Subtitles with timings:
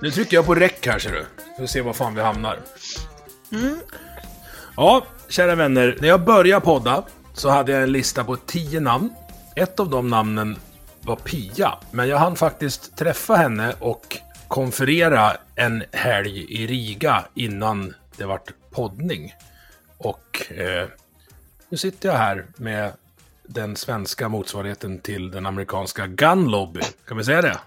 [0.00, 1.26] Nu trycker jag på räck här ser du.
[1.58, 2.58] Får se var fan vi hamnar.
[4.76, 5.96] Ja, kära vänner.
[6.00, 9.10] När jag började podda så hade jag en lista på tio namn.
[9.56, 10.56] Ett av de namnen
[11.00, 11.74] var Pia.
[11.90, 14.16] Men jag hann faktiskt träffa henne och
[14.48, 19.34] konferera en helg i Riga innan det vart poddning.
[19.98, 20.88] Och eh,
[21.68, 22.92] nu sitter jag här med
[23.42, 26.80] den svenska motsvarigheten till den amerikanska Gun Lobby.
[27.08, 27.58] Kan vi säga det?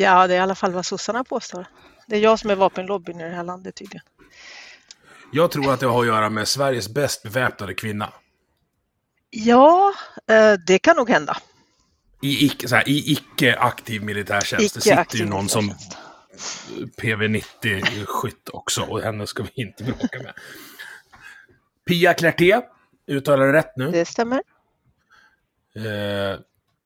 [0.00, 1.66] Ja, det är i alla fall vad sossarna påstår.
[2.06, 4.02] Det är jag som är vapenlobbyn i det här landet tydligen.
[5.32, 8.12] Jag tror att det har att göra med Sveriges bäst beväpnade kvinna.
[9.30, 9.94] Ja,
[10.28, 11.36] eh, det kan nog hända.
[12.22, 14.74] I icke, så här, i icke aktiv militärtjänst.
[14.74, 15.98] det sitter ju någon som militärtjänst.
[16.96, 20.34] PV90-skytt också och henne ska vi inte bråka med.
[21.86, 22.60] Pia Clarté,
[23.06, 23.90] uttalar det rätt nu?
[23.90, 24.42] Det stämmer.
[25.76, 26.40] Eh,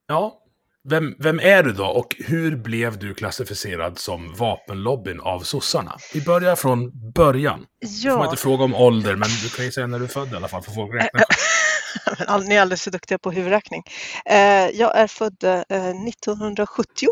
[0.06, 0.43] ja,
[0.88, 5.96] vem, vem är du då och hur blev du klassificerad som vapenlobbyn av sossarna?
[6.14, 7.58] Vi börjar från början.
[7.58, 10.08] Får man Ja, inte fråga om ålder, men du kan ju säga när du är
[10.08, 12.26] född i alla fall, för folk räkna själv.
[12.28, 13.82] all- ni är alldeles för duktiga på huvudräkning.
[14.26, 14.36] Eh,
[14.68, 15.60] Jag är född eh,
[16.08, 17.08] 1970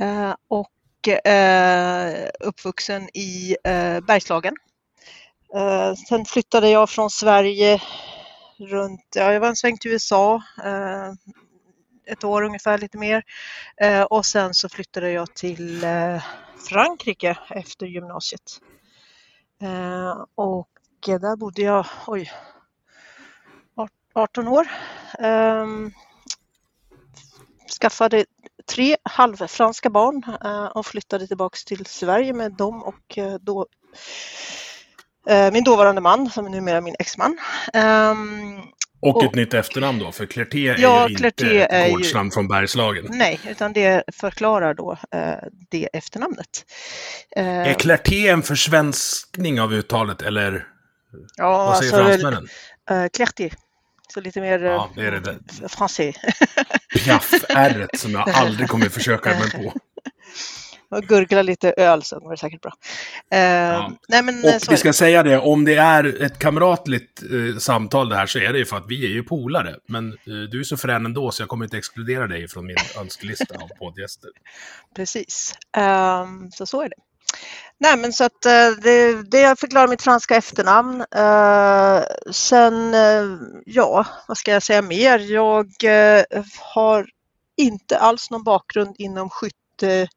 [0.00, 4.54] eh, och eh, uppvuxen i eh, Bergslagen.
[5.54, 7.82] Eh, Sen flyttade jag från Sverige
[8.70, 10.34] runt, ja, jag var en sväng till USA,
[10.64, 11.12] eh,
[12.06, 13.22] ett år ungefär, lite mer.
[13.76, 16.22] Eh, Och sen så flyttade jag till eh,
[16.68, 18.60] Frankrike efter gymnasiet.
[19.62, 20.68] Eh, Och
[21.06, 22.30] där bodde jag, oj,
[24.14, 24.66] 18 år.
[25.18, 25.92] Ehm,
[27.80, 28.24] skaffade
[28.66, 33.66] tre halvfranska barn eh, och flyttade tillbaks till Sverige med dem och eh, då
[35.28, 37.38] eh, min dåvarande man som är numera min exman.
[37.72, 38.62] Ehm,
[39.02, 42.30] och Och- ett nytt efternamn då, för Clarté är Ja, ju Clarté inte ett gårdsnamn
[42.30, 43.06] från Bergslagen.
[43.10, 45.34] nej, utan det förklarar då eh,
[45.70, 46.64] det efternamnet.
[47.36, 50.66] Eh, Är Clarté en försvenskning av uttalet, eller
[51.36, 52.48] ja, vad säger alltså, fransmännen?
[52.90, 53.50] eh, Clarté.
[54.14, 55.38] Så lite mer eh, Ja, det är det där.
[55.68, 56.14] français.
[56.94, 59.72] Piaff-r som jag aldrig kommer försöka mig på.
[60.92, 62.72] Och gurgla lite öl så går det säkert bra.
[63.30, 64.92] Eh, Nej, men eh, Och så vi ska det.
[64.92, 68.64] säga det, om det är ett kamratligt eh, samtal det här så är det ju
[68.64, 69.76] för att vi är ju polare.
[69.88, 70.16] Men eh,
[70.50, 73.68] du är så frän ändå så jag kommer inte exkludera dig från min önskelista av
[73.78, 74.30] poddgäster.
[74.96, 76.96] Precis, Ehm, så så är det.
[77.78, 81.00] Nej men så att eh, det, det förklarar mitt franska efternamn.
[81.14, 85.18] Eh, sen, eh, ja, vad ska jag säga mer?
[85.18, 86.24] Jag eh,
[86.74, 87.06] har
[87.56, 89.56] inte alls någon bakgrund inom skytte,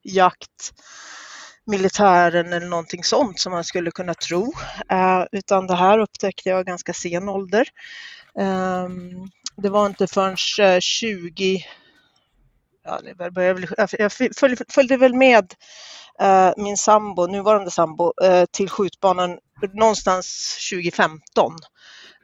[0.03, 0.73] jakt,
[1.65, 4.53] militären eller någonting sånt som man skulle kunna tro.
[4.91, 7.67] Eh, utan det här upptäckte jag ganska sen ålder.
[8.39, 9.27] Ehm,
[9.57, 10.35] det var inte förrän
[10.75, 11.65] eh, 20
[12.85, 14.11] ja, det bör- började väl, jag-
[14.73, 15.53] följde, väl med
[16.21, 19.37] eh, min sambo, nuvarande sambo, eh, till skjutbanan
[19.73, 21.53] någonstans 2015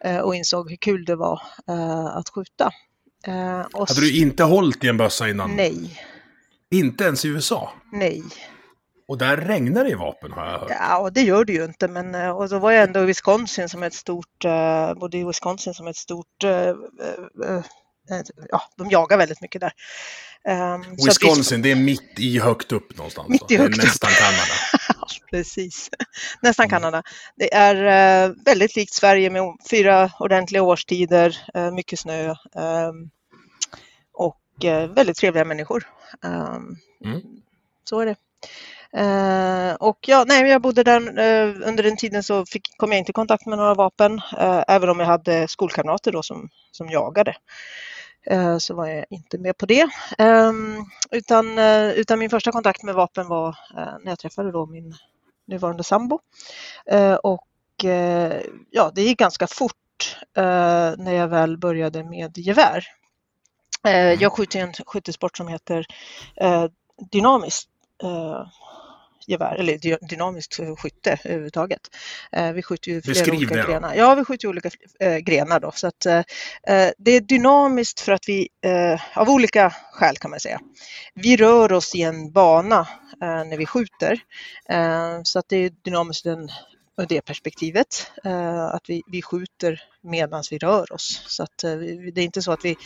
[0.04, 2.72] eh, och insåg hur kul det var eh, att skjuta.
[3.28, 5.52] Eh, och Hade du inte hållit i en bössa innan?
[5.56, 6.04] Nej,
[6.72, 7.74] Inte ens i USA?
[7.92, 8.24] nej.
[9.08, 10.70] Och där regnar det i vapen har jag hört.
[10.70, 13.06] Ja, och det gör det ju inte, men eh, och då var jag ändå i
[13.06, 16.68] Wisconsin som är ett stort, eh, bodde i Wisconsin som är ett stort, eh,
[17.48, 17.64] eh,
[18.50, 19.72] ja, de jagar väldigt mycket där.
[20.46, 23.30] Så att vi- Wisconsin, det är mitt i högt upp någonstans.
[23.30, 23.64] Mitt i va?
[23.64, 23.84] högt upp.
[23.84, 24.54] nästan Kanada.
[25.32, 25.90] Precis,
[26.42, 26.70] nästan Mm.
[26.70, 27.04] Kanada.
[27.36, 27.76] Det är
[28.46, 31.38] väldigt likt Sverige med fyra ordentliga årstider,
[31.76, 32.36] mycket snö eh,
[34.88, 35.84] väldigt trevliga människor.
[36.24, 37.22] Ehm, Mm.
[37.84, 38.16] Så är det.
[38.94, 43.00] Eh, och ja, nej, jag bodde där eh, under den tiden så fick, kom jag
[43.00, 46.90] inte i kontakt med några vapen, eh, även om jag hade skolkamrater då som, som
[46.90, 47.36] jagade.
[48.26, 49.90] eh, så var jag inte med på det.
[50.18, 54.66] Ehm, utan, eh, utan min första kontakt med vapen var eh, när jag träffade då
[54.66, 54.96] min
[55.48, 56.20] nuvarande sambo.
[57.24, 57.48] Och
[58.72, 60.18] ja, det gick ganska fort
[60.98, 62.86] när jag väl började med gevär.
[64.20, 65.86] Jag skjuter en skyttesport som heter
[67.12, 67.70] dynamiskt
[69.28, 71.82] gevär, eller dynamiskt skytte överhuvudtaget.
[72.32, 73.96] Eh, vi skjuter ju flera olika det grenar.
[73.96, 74.70] Ja, vi skjuter olika
[75.00, 75.72] äh, grenar då.
[75.72, 76.22] Så att, äh,
[76.98, 80.60] det är dynamiskt för att vi, äh, av olika skäl kan man säga,
[81.14, 82.88] vi rör oss i en bana
[83.22, 84.20] när vi skjuter.
[85.24, 86.50] Så att det är dynamiskt den
[86.98, 88.12] ur det perspektivet.
[88.24, 91.24] Eh, att vi, vi skjuter medan vi rör oss.
[91.28, 91.76] Så att eh,
[92.14, 92.78] det är inte så att vi,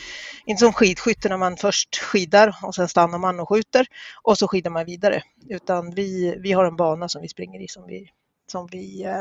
[0.46, 3.86] inte som skidskytte när man först skidar och sen stannar man och skjuter
[4.24, 5.22] och så skidar man vidare.
[5.50, 8.10] Utan vi, vi har en bana som vi springer i som vi,
[8.52, 9.14] som vi eh,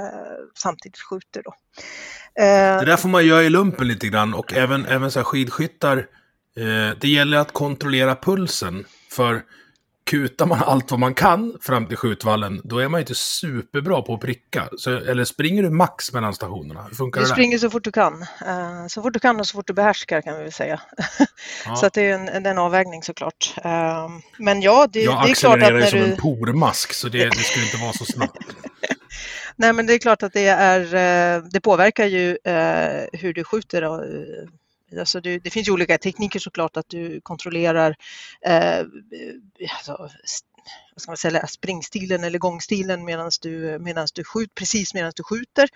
[0.55, 1.43] samtidigt skjuter.
[1.43, 1.55] Då.
[2.43, 5.25] Eh, det där får man göra i lumpen lite grann och även, även så här
[5.25, 5.99] skidskyttar.
[6.57, 8.85] Eh, det gäller att kontrollera pulsen.
[9.11, 9.43] För
[10.15, 14.15] kutar man allt vad man kan fram till skjutvallen, då är man inte superbra på
[14.15, 14.69] att pricka.
[14.79, 16.83] Så, eller springer du max mellan stationerna?
[16.83, 18.13] Hur funkar du det springer så fort du kan.
[18.23, 20.81] Uh, så fort du kan och så fort du behärskar kan vi väl säga.
[21.67, 21.77] Ja.
[21.77, 23.55] så att det är en, en avvägning såklart.
[23.65, 24.09] Uh,
[24.39, 26.05] men ja, det, Jag det är klart att när som du...
[26.05, 28.39] en pormask, så det, det skulle inte vara så snabbt.
[29.57, 32.39] Nej, men det är klart att det, är, eh, det påverkar ju
[33.13, 33.83] hur du skjuter
[34.99, 37.97] Alltså det, det, finns ju olika tekniker såklart att du kontrollerar
[38.47, 38.81] eh,
[39.77, 40.09] alltså,
[40.95, 45.23] vad ska man säga, springstilen eller gångstilen medan du, medans du skjuter, precis medan du
[45.23, 45.69] skjuter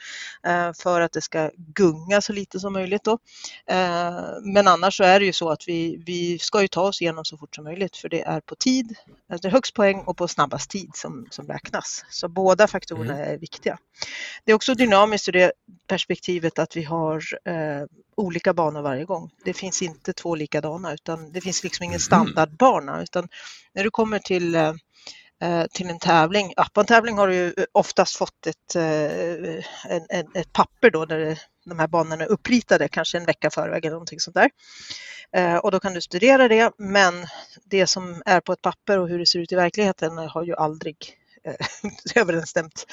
[0.47, 3.05] eh, för att det ska gunga så lite som möjligt.
[3.05, 3.19] Då.
[3.67, 7.03] Eh, men annars så är det ju så att vi, vi ska ju ta oss
[7.03, 8.95] igenom så fort som möjligt för det är på tid,
[9.29, 12.05] det är högst poäng och på snabbast tid som, som räknas.
[12.11, 13.35] Så båda faktorerna mm.
[13.35, 13.79] är viktiga.
[14.45, 15.53] Det är också dynamiskt ur det
[15.87, 19.31] perspektivet att vi har eh, olika banor varje gång.
[19.45, 22.01] Det finns inte två likadana utan det finns liksom ingen mm.
[22.01, 23.29] standardbana utan
[23.75, 24.75] när du kommer till Eh,
[25.41, 26.53] Eh, till en tävling.
[26.57, 29.55] Ja, på en tävling har du ju eh, oftast fått ett, eh,
[29.93, 33.85] en, en, ett papper då där de här banorna är uppritade, kanske en vecka förväg
[33.85, 34.51] eller någonting sånt där.
[35.63, 37.27] Och då kan du studera det, men
[37.65, 40.55] det som är på ett papper och hur det ser ut i verkligheten har ju
[40.55, 41.18] aldrig
[42.15, 42.87] överensstämt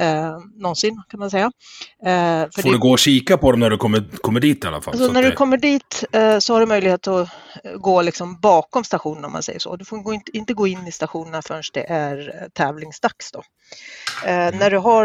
[0.00, 1.52] eh, någonsin kan man säga.
[2.06, 2.70] Eh, Får det...
[2.70, 4.94] du gå och kika på dem när du kommer, kommer dit i alla fall?
[4.94, 5.30] Alltså, när det...
[5.30, 7.28] du kommer dit eh, så har du möjlighet att
[7.64, 9.76] eh, gå liksom bakom stationen om man säger så.
[9.76, 13.32] Du får gå inte, inte gå in i stationerna förrän det är eh, tävlingsdags.
[13.32, 13.42] Då.
[14.24, 14.58] Mm.
[14.58, 15.04] När, du har,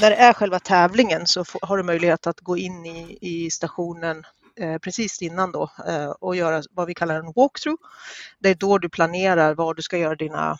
[0.00, 3.50] när det är själva tävlingen så får, har du möjlighet att gå in i, i
[3.50, 4.24] stationen
[4.82, 5.70] precis innan då
[6.20, 7.82] och göra vad vi kallar en walkthrough.
[8.38, 10.56] Det är då du planerar var du ska göra dina eh,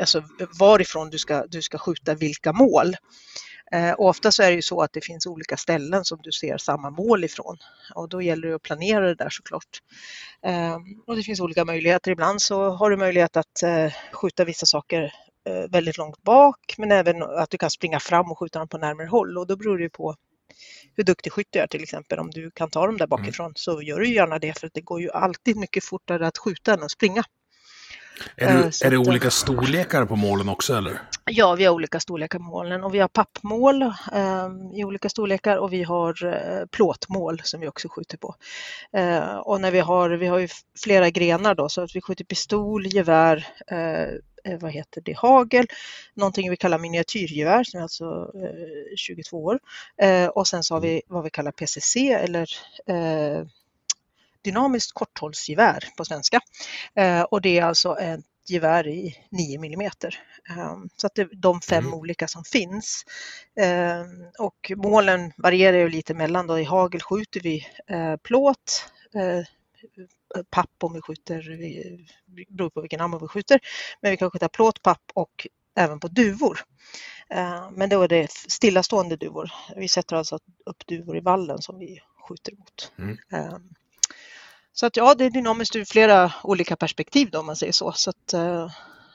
[0.00, 0.22] alltså
[0.58, 2.96] varifrån du ska, du ska skjuta vilka mål.
[3.72, 6.32] Eh, och ofta så är det ju så att det finns olika ställen som du
[6.32, 7.56] ser samma mål ifrån
[7.94, 9.82] och då gäller det att planera det där såklart.
[10.42, 12.10] Eh, och det finns olika möjligheter.
[12.10, 15.12] Ibland så har du möjlighet att eh, skjuta vissa saker
[15.44, 18.78] eh, väldigt långt bak men även att du kan springa fram och skjuta dem på
[18.78, 20.16] närmare håll och då beror det på
[20.96, 22.18] hur duktig skytt du är till exempel.
[22.18, 23.54] Om du kan ta dem där bakifrån mm.
[23.56, 26.82] så gör du gärna det för det går ju alltid mycket fortare att skjuta än
[26.82, 27.24] att springa.
[28.36, 31.00] Är, du, är det olika storlekar på målen också eller?
[31.24, 35.56] Ja, vi har olika storlekar på målen och vi har pappmål eh, i olika storlekar
[35.56, 38.34] och vi har eh, plåtmål som vi också skjuter på.
[38.92, 40.48] Eh, och när vi har, vi har ju
[40.84, 44.02] flera grenar då så att vi skjuter pistol, gevär, eh,
[44.52, 45.66] eh, vad heter det, hagel,
[46.14, 48.30] någonting vi kallar miniatyrgevär som är alltså
[48.96, 49.58] 22 år
[50.34, 52.48] och sen så har vi vad vi kallar PCC eller
[54.46, 56.40] dynamiskt korthållsgevär på svenska.
[56.94, 59.90] Eh, och det är alltså ett gevär i 9 mm.
[60.96, 61.94] Så att det är de fem mm.
[61.94, 63.04] olika som finns.
[63.60, 64.04] Eh,
[64.38, 66.46] och målen varierar ju lite mellan.
[66.46, 66.58] Då.
[66.58, 68.90] I hagel skjuter vi eh, plåt,
[70.50, 71.42] papp om vi skjuter,
[72.48, 73.60] beror på vilken ammo vi skjuter,
[74.00, 76.60] men vi kan skjuta plåt, papp och även på duvor.
[77.72, 79.50] Men då är det stillastående duvor.
[79.76, 82.92] Vi sätter alltså upp duvor i vallen som vi skjuter mot.
[82.98, 83.16] Mm.
[84.78, 87.92] Så att ja, det är dynamiskt ur flera olika perspektiv då, om man säger så.
[87.92, 88.62] Så att, eh,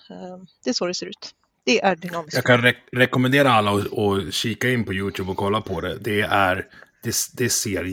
[0.10, 1.32] eh, det är så det ser ut.
[1.66, 2.36] Det är dynamiskt.
[2.36, 5.98] Jag kan re rekommendera alla att, att kika in på YouTube och kolla på det.
[5.98, 6.68] Det, är,
[7.04, 7.84] det, det ser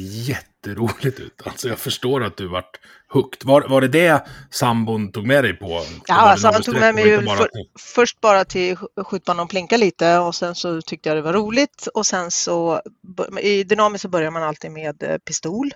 [0.67, 1.43] jätteroligt ut.
[1.45, 3.45] Alltså jag förstår att du vart hooked.
[3.45, 5.83] Var, var det det sambon tog med dig på?
[6.07, 7.49] Ja, alltså han tog med mig bara för,
[7.79, 11.89] först bara till skjutbanan och plinka lite och sen så tyckte jag det var roligt
[11.95, 12.83] och sen så
[13.41, 15.67] i dynamiskt så börjar man alltid med eh, pistol.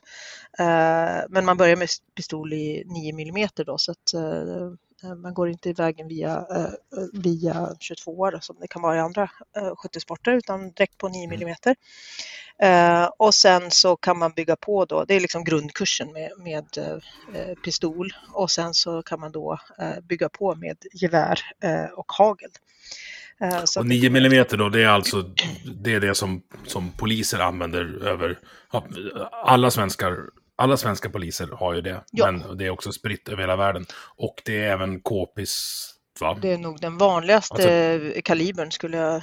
[0.61, 4.73] Uh, men man börjar med pistol i 9 mm då så att Eh,
[5.17, 6.47] man går inte vägen via,
[7.13, 9.31] via 22 som det kan vara i andra
[9.77, 11.55] skyttesporter utan direkt på 9 mm.
[13.19, 16.65] Och sen så kan man bygga på då, det är liksom grundkursen med, med
[17.65, 19.59] pistol och sen så kan man då
[20.09, 21.41] bygga på med gevär
[21.97, 22.51] och hagel.
[23.43, 25.23] Eh, så och 9 mm då, det är alltså
[25.65, 28.39] det, är det som, som poliser använder över...
[29.45, 30.19] Alla svenskar
[30.57, 32.31] alla svenska poliser har ju det, ja.
[32.31, 33.87] men det är också spritt över hela världen.
[34.17, 35.89] Och det är även KPIS,
[36.21, 36.39] va?
[36.43, 39.23] Det är nog den vanligaste alltså, kalibern skulle jag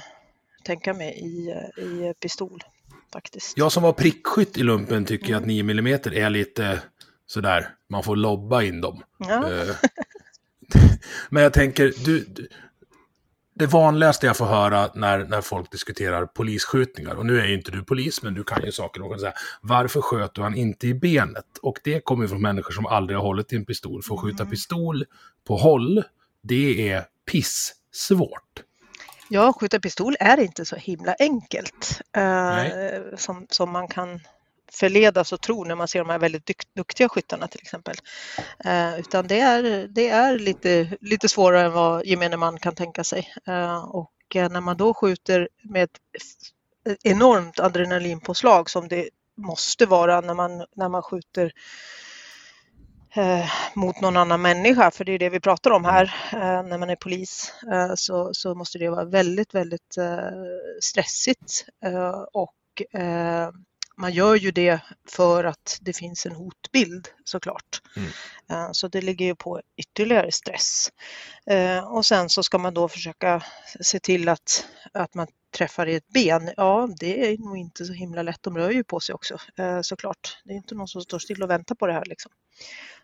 [0.64, 1.50] tänka mig i,
[1.82, 2.64] i pistol.
[3.12, 3.58] Faktiskt.
[3.58, 5.38] Jag som var prickskytt i lumpen tycker mm.
[5.38, 6.82] att 9 mm är lite
[7.26, 9.02] sådär, man får lobba in dem.
[9.18, 9.52] Ja.
[9.52, 9.74] Eh,
[11.28, 12.26] men jag tänker, du,
[13.54, 17.70] det vanligaste jag får höra när, när folk diskuterar polisskjutningar, och nu är ju inte
[17.70, 20.94] du polis, men du kan ju saker och säga, varför sköt du han inte i
[20.94, 21.58] benet?
[21.62, 24.02] Och det kommer från människor som aldrig har hållit i en pistol.
[24.02, 24.50] För att skjuta mm.
[24.50, 25.04] pistol
[25.46, 26.02] på håll,
[26.42, 28.62] det är piss svårt.
[29.28, 34.20] Ja, skjuta pistol är inte så himla enkelt eh, som, som man kan
[34.72, 37.96] förledas att tro när man ser de här väldigt duktiga skyttarna till exempel.
[38.64, 43.04] Eh, utan det är, det är lite, lite svårare än vad gemene man kan tänka
[43.04, 43.32] sig.
[43.46, 45.98] Eh, och eh, när man då skjuter med ett
[47.02, 51.52] enormt adrenalinpåslag som det måste vara när man, när man skjuter
[53.14, 56.78] eh, mot någon annan människa, för det är det vi pratar om här eh, när
[56.78, 60.30] man är polis, eh, så, så måste det vara väldigt, väldigt eh,
[60.80, 62.54] stressigt eh, och
[64.00, 67.82] man gör ju det för att det finns en hotbild såklart.
[67.96, 68.08] Mm.
[68.50, 70.92] Eh, så det ligger ju på ytterligare stress.
[71.46, 73.42] Eh, och sen så ska man då försöka
[73.80, 75.26] se till att, att man
[75.56, 76.50] träffar i ett ben.
[76.56, 78.42] Ja, det är nog inte så himla lätt.
[78.42, 80.38] De rör ju på sig också eh, såklart.
[80.44, 82.32] Det är inte någon som står still och väntar på det här liksom.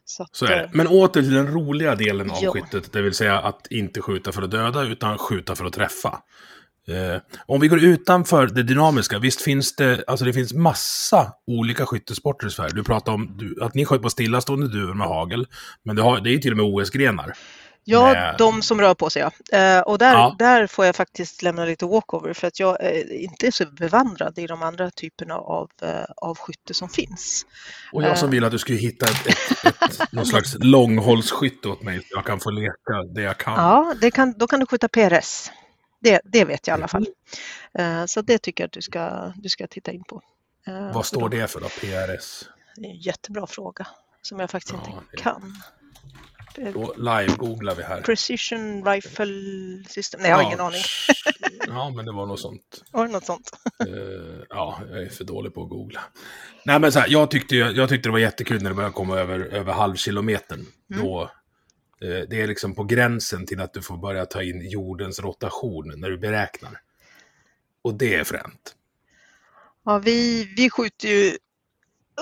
[0.04, 0.70] Så, att, så är det.
[0.72, 2.52] Men åter till den roliga delen av ja.
[2.52, 6.22] skyttet, det vill säga att inte skjuta för att döda utan skjuta för att träffa.
[6.88, 11.86] Eh, om vi går utanför det dynamiska, visst finns det, alltså det finns massa olika
[11.86, 12.72] skyttesporter i Sverige.
[12.74, 15.46] Du pratar om du, att ni sköt på stillastående duvor med hagel,
[15.82, 17.32] men det, har, det är ju till och med OS-grenar.
[17.88, 18.34] Ja, med...
[18.38, 19.58] de som rör på sig ja.
[19.58, 20.36] Eh, och där, ja.
[20.38, 24.46] där får jag faktiskt lämna lite walkover för att jag är inte så bevandrad i
[24.46, 27.46] de andra typerna av, eh, av skytte som finns.
[27.92, 28.32] Och jag som eh.
[28.32, 32.24] vill att du skulle hitta ett, ett, ett, någon slags långhållsskytte åt mig så jag
[32.24, 33.54] kan få leka det jag kan.
[33.54, 35.50] Ja, det kan, då kan du skjuta PRS.
[36.06, 37.06] Det, det vet jag i alla fall.
[37.74, 38.08] Mm.
[38.08, 40.22] Så det tycker jag att du ska, du ska titta in på.
[40.66, 42.48] Eh, Vad står det för då, PRS?
[42.76, 43.86] Det är en jättebra fråga
[44.22, 45.54] som jag faktiskt ja, inte kan.
[46.72, 48.00] Då live-googlar vi här.
[48.00, 50.20] Precision Rifle System.
[50.20, 50.82] Nej, jag har ja, ingen aning.
[51.66, 52.84] ja, men det var något sånt.
[52.92, 53.50] Var det något sånt?
[53.88, 56.00] uh, ja, jag är för dålig på att googla.
[56.64, 59.18] Nej, men så här, jag, tyckte, jag tyckte det var jättekul när det började komma
[59.18, 60.66] över, över halvkilometern.
[60.90, 61.04] Mm.
[61.04, 61.30] Då, Eh,
[62.00, 66.10] det är liksom på gränsen till att du får börja ta in jordens rotation när
[66.10, 66.80] du beräknar.
[67.82, 68.76] Och det är fränt.
[69.84, 71.38] Ja, vi, vi skjuter ju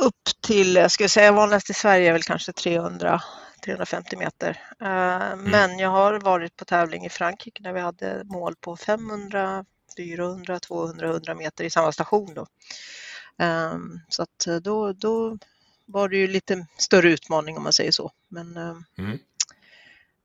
[0.01, 3.23] upp till, jag skulle säga vanligast i Sverige är väl kanske 300
[3.65, 4.61] 350 meter.
[4.81, 5.51] Eh, mm.
[5.51, 9.65] Men jag har varit på tävling i Frankrike när vi hade mål på 500,
[9.97, 12.47] 400, 200, 100 meter i samma station då.
[13.39, 15.39] Ehm, så att eh, då, då
[15.87, 18.13] var det ju lite större utmaning om man säger så.
[18.29, 18.57] Men
[18.99, 19.19] mm.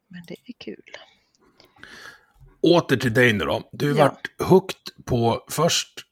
[0.10, 0.84] Men det är kul.
[2.62, 3.70] Åter till dig nu då.
[3.72, 4.04] Du ja.
[4.04, 6.06] vart hooked på först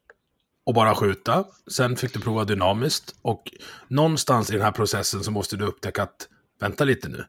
[0.70, 1.46] att bara skjuta.
[1.72, 3.16] Sen fick du prova dynamiskt.
[3.22, 3.54] Och
[3.88, 6.28] någonstans i den här processen så måste du upptäcka att
[6.60, 7.26] vänta lite nu.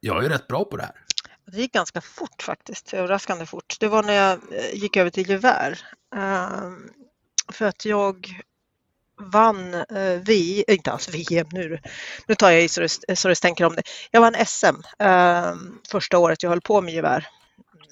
[0.00, 1.04] Jag är rätt bra på det här.
[1.46, 3.76] Det gick ganska fort faktiskt, överraskande fort.
[3.80, 5.78] Det var när jag eh, gick över till gevär.
[6.16, 6.90] Um,
[7.52, 8.42] för att jag
[9.20, 11.78] vann eh, vi, inte alls VM nu,
[12.26, 13.82] nu tar jag i så det, så det stänker om det.
[14.10, 15.54] Jag vann SM eh,
[15.90, 17.26] första året jag höll på med gevär.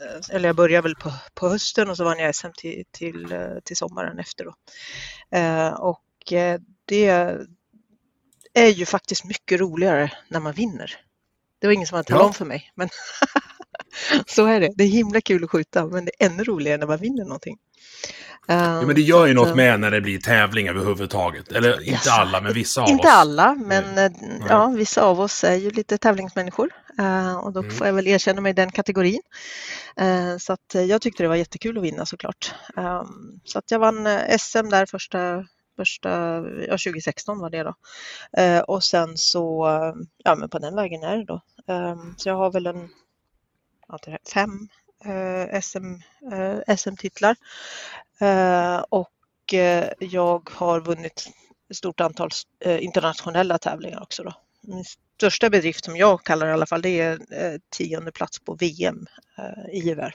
[0.00, 3.32] Eh, eller jag började väl på, på hösten och så vann jag SM till, till,
[3.32, 4.54] eh, till sommaren efter då.
[5.38, 7.08] Eh, och eh, det
[8.54, 11.07] är ju faktiskt mycket roligare när man vinner.
[11.58, 12.26] Det var ingen som hade talat ja.
[12.26, 12.88] om för mig, men
[14.26, 14.72] så är det.
[14.76, 17.56] Det är himla kul att skjuta, men det är ännu roligare när man vinner någonting.
[18.50, 21.52] Ja, men det gör ju något med när det blir tävling överhuvudtaget.
[21.52, 22.08] Eller inte yes.
[22.08, 23.04] alla, men vissa av inte oss.
[23.04, 24.12] Inte alla, men mm.
[24.48, 26.70] ja, vissa av oss är ju lite tävlingsmänniskor.
[27.42, 27.70] Och då mm.
[27.70, 29.20] får jag väl erkänna mig i den kategorin.
[30.38, 32.54] Så att jag tyckte det var jättekul att vinna såklart.
[32.76, 35.44] Um, så att jag vann SM där första,
[35.78, 36.10] första
[36.68, 37.74] ja, 2016 var det då.
[38.38, 39.66] Uh, och sen så,
[40.24, 41.40] ja men på den vägen är det då.
[41.66, 42.88] Um, så jag har väl en,
[44.34, 44.68] fem
[45.62, 45.94] SM,
[46.76, 47.36] SM-titlar.
[48.20, 51.28] Eh, och eh, jag har vunnit
[51.70, 52.30] ett stort antal
[52.60, 54.22] eh, internationella tävlingar också.
[54.22, 54.32] Då.
[55.16, 58.54] största bedrift som jag kallar det i alla fall, det är eh, tionde plats på
[58.54, 59.06] VM
[59.38, 60.14] eh, i gevär.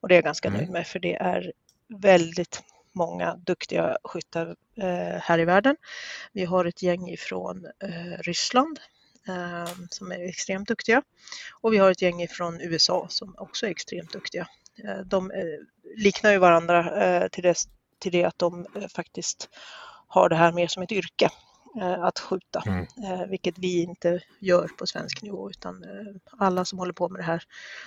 [0.00, 0.58] Och det är jag ganska mm.
[0.58, 1.52] nöjd med för det är
[1.88, 5.76] väldigt många duktiga skyttar eh, här i världen.
[6.32, 8.80] Vi har ett gäng ifrån eh, Ryssland
[9.28, 11.02] eh, som är extremt duktiga
[11.60, 14.46] och vi har ett gäng ifrån USA som också är extremt duktiga.
[15.04, 15.32] De
[15.96, 17.54] liknar ju varandra till det,
[17.98, 19.48] till det att de faktiskt
[20.06, 21.30] har det här mer som ett yrke
[22.02, 22.86] att skjuta, mm.
[23.30, 25.84] vilket vi inte gör på svensk nivå utan
[26.38, 27.42] alla som håller på med det här,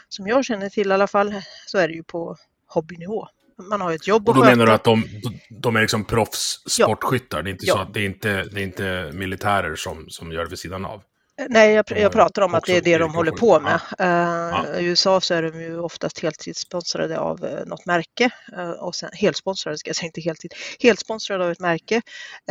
[0.09, 3.27] som jag känner till i alla fall, så är det ju på hobbynivå.
[3.69, 4.55] Man har ett jobb Och då sköta.
[4.55, 5.03] menar du att de,
[5.49, 7.37] de är liksom proffssportskyttar?
[7.37, 7.43] Ja.
[7.43, 7.73] Det är inte ja.
[7.73, 10.85] så att det är inte, det är inte militärer som, som gör det vid sidan
[10.85, 11.01] av?
[11.49, 13.79] Nej, jag, jag pratar om att det är det de håller på med.
[13.97, 14.65] Ja.
[14.75, 18.95] Uh, I USA så är de ju oftast heltidssponsrade av uh, något märke uh, och
[18.95, 22.01] sen helsponsrade, ska jag säga, inte heltid, helsponsrade av ett märke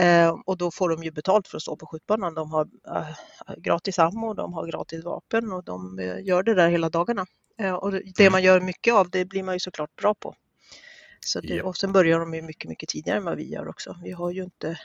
[0.01, 2.35] uh, och då får de ju betalt för att stå på skjutbanan.
[2.35, 2.69] De har
[3.57, 7.27] gratis ammo, de har gratis vapen och de gör det där hela dagarna.
[7.81, 8.33] och det mm.
[8.33, 10.35] man gör mycket av, det blir man ju såklart bra på.
[11.27, 11.65] Så det, ja.
[11.65, 13.97] Och sen börjar de ju mycket, mycket tidigare än vad vi gör också.
[14.03, 14.79] Vi har ju inte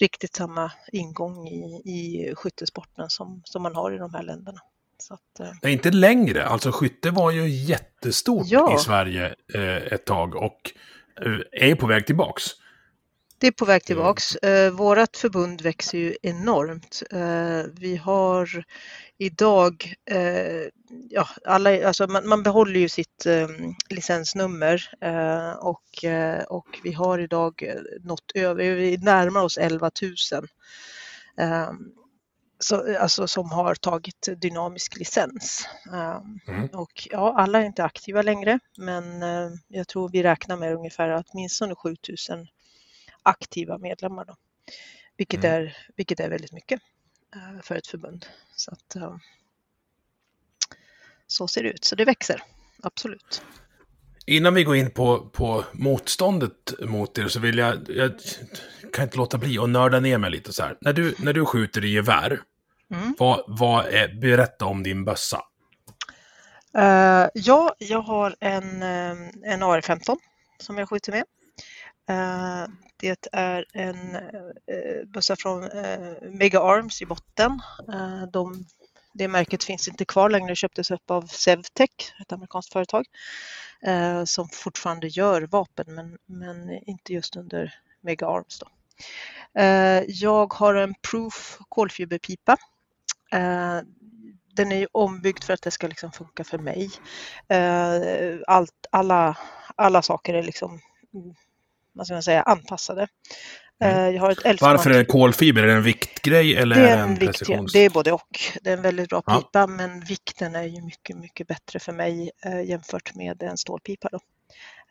[0.00, 4.60] riktigt samma ingång i, i skyttesporten som, som man har i de här länderna.
[4.98, 5.52] Så att, eh.
[5.62, 6.46] Nej, inte längre.
[6.46, 8.74] Alltså skytte var ju jättestort ja.
[8.74, 10.72] i Sverige eh, ett tag och
[11.26, 12.42] eh, är på väg tillbaks.
[13.40, 14.36] Det är på väg tillbaks.
[14.36, 17.02] Eh, vårat förbund växer ju enormt.
[17.10, 18.64] Eh, vi har
[19.18, 20.68] idag, eh,
[21.10, 23.48] ja, alla, alltså man, man behåller ju sitt eh,
[23.90, 24.90] licensnummer
[25.60, 26.04] och,
[26.48, 27.64] och vi har idag
[28.00, 30.46] nått över, vi närmar oss 11 000
[32.58, 35.68] så, alltså, som har tagit dynamisk licens.
[36.48, 36.68] Mm.
[36.72, 39.22] Och ja, alla är inte aktiva längre, men
[39.68, 42.46] jag tror vi räknar med ungefär åtminstone 7000
[43.22, 44.24] aktiva medlemmar.
[44.24, 44.34] Då,
[45.16, 45.62] vilket, mm.
[45.62, 46.80] är, vilket är väldigt mycket
[47.34, 48.26] eh, för ett förbund.
[48.56, 49.16] Så, att, eh,
[51.26, 52.42] så ser det ut, så det växer,
[52.82, 53.42] absolut.
[54.26, 58.12] Innan vi går in på, på motståndet mot er så vill jag, jag
[58.92, 60.76] kan inte låta bli att nörda ner mig lite så här.
[60.80, 62.40] När du, när du skjuter i gevär,
[62.94, 63.14] mm.
[63.18, 65.42] vad, vad är, berätta om din bössa.
[66.78, 70.16] Uh, ja, jag har en, en AR-15
[70.58, 71.24] som jag skjuter med.
[72.10, 72.68] Uh,
[73.00, 77.60] det är en eh, bössa från eh, Mega Arms i botten.
[77.92, 78.64] Eh, de,
[79.14, 83.04] det märket finns inte kvar längre, Det köptes upp av Sevtech, ett amerikanskt företag,
[83.82, 88.58] eh, som fortfarande gör vapen men, men inte just under Mega Arms.
[88.58, 88.66] Då.
[89.60, 92.56] Eh, jag har en Proof kolfiberpipa.
[93.32, 93.80] Eh,
[94.52, 96.90] den är ombyggd för att det ska liksom funka för mig.
[98.46, 99.38] Allt, alla,
[99.76, 100.80] alla saker är liksom
[102.00, 103.06] vad ska man säga, anpassade.
[103.80, 103.96] Mm.
[103.96, 105.62] Eh, jag har ett Varför är det kolfiber?
[105.62, 107.72] Är det en viktgrej eller det är en, en precisions...
[107.72, 108.40] Det är både och.
[108.62, 109.66] Det är en väldigt bra pipa ja.
[109.66, 114.08] men vikten är ju mycket, mycket bättre för mig eh, jämfört med en stålpipa.
[114.12, 114.18] Då.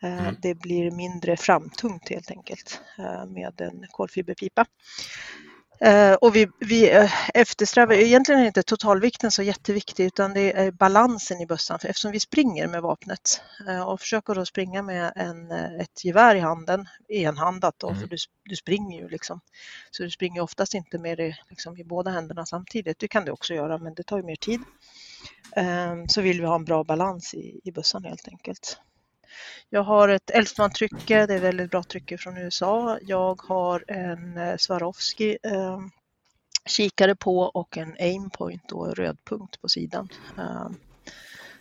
[0.02, 0.36] Eh, mm.
[0.42, 4.66] Det blir mindre framtungt helt enkelt eh, med en kolfiberpipa.
[5.84, 10.70] Eh, och vi, vi eh, eftersträvar, egentligen är inte totalvikten så jätteviktig utan det är
[10.70, 15.12] balansen i bössan för eftersom vi springer med vapnet eh, och försöker då springa med
[15.16, 18.00] en, ett gevär i handen, enhandat då, mm.
[18.00, 19.40] för du, du springer ju liksom.
[19.90, 22.98] Så du springer oftast inte med det liksom, i båda händerna samtidigt.
[22.98, 24.60] Det kan du också göra men det tar ju mer tid.
[26.08, 28.78] Så vill vi ha en bra balans i, i bössan helt enkelt.
[29.68, 32.98] Jag har ett Elfman-trycke, det är väldigt bra trycke från USA.
[33.02, 35.80] Jag har en eh, Swarovski eh,
[36.66, 40.08] kikare på och en aimpoint och rödpunkt på sidan.
[40.38, 40.70] Eh,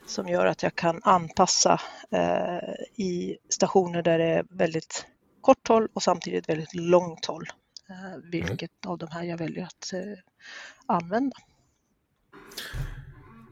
[0.05, 5.05] som gör att jag kan anpassa eh, i stationer där det är väldigt
[5.41, 7.47] kort håll och samtidigt väldigt långt håll.
[7.89, 8.91] Eh, vilket mm.
[8.91, 10.17] av de här jag väljer att eh,
[10.86, 11.38] använda.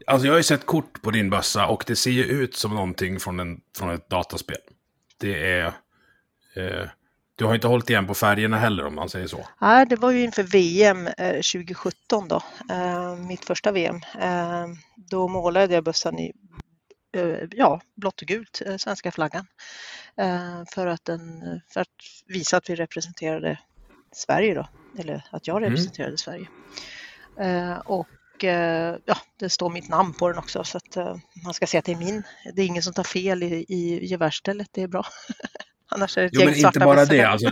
[0.07, 2.75] Alltså jag har ju sett kort på din bössa och det ser ju ut som
[2.75, 4.57] någonting från, en, från ett dataspel.
[5.17, 5.65] Det är...
[6.55, 6.87] Eh,
[7.35, 9.47] du har inte hållit igen på färgerna heller om man säger så.
[9.61, 13.95] Nej, det var ju inför VM eh, 2017 då, eh, mitt första VM.
[14.19, 14.65] Eh,
[14.95, 16.33] då målade jag bössan i
[17.15, 19.45] eh, ja, blått och gult, eh, svenska flaggan.
[20.73, 21.21] för, att den,
[21.73, 21.87] för att
[22.25, 23.59] visa att vi representerade
[24.11, 24.67] Sverige då,
[24.99, 25.69] eller att jag mm.
[25.69, 26.17] representerade mm.
[26.17, 26.47] Sverige.
[27.85, 31.67] och eh, ja, det står mitt namn på den också så att eh, man ska
[31.67, 32.23] se att det är min.
[32.56, 35.06] Det är ingen som tar fel i, i gevärsstället, det är bra.
[35.89, 37.52] Annars är det ett jo, gäng men inte bara det, alltså,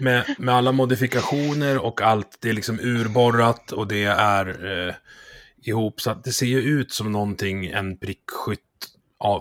[0.00, 4.94] med, med alla modifikationer och allt, det är liksom urborrat och det är eh,
[5.62, 8.60] ihop så att det ser ju ut som någonting en prickskytt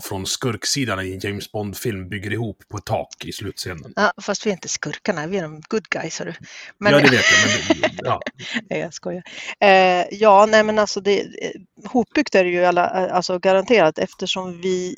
[0.04, 3.94] från skurksidan i en James Bond-film bygger ihop på ett tak i slutscenen.
[3.96, 6.20] Ja, fast vi är inte skurkarna, vi är de good guys.
[6.20, 6.34] Hörru.
[6.78, 6.94] Men...
[6.94, 7.82] Ja, det vet jag.
[7.82, 8.22] Men, ja.
[8.70, 9.24] nej, jag skojar.
[9.60, 11.52] Eh, ja, nej men alltså det, eh,
[11.86, 14.98] hopbyggt är det ju alla, alltså garanterat eftersom vi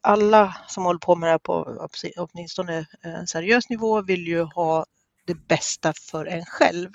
[0.00, 4.86] alla som håller på med det här på åtminstone en seriös nivå vill ju ha
[5.28, 6.90] det bästa för en själv.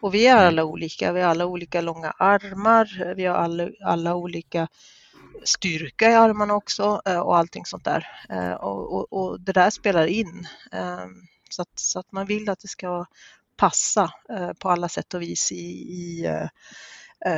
[0.00, 0.46] Och vi är mm.
[0.46, 4.68] alla olika, vi har alla olika långa armar, vi har alla, alla olika
[5.44, 8.06] styrka i armarna också eh, och allting sånt där.
[8.28, 10.48] Eh, och, och, och det där spelar in.
[10.72, 13.06] Ehm, så att, så att man vill att det ska
[13.56, 16.28] passa eh, på alla sätt och vis i, i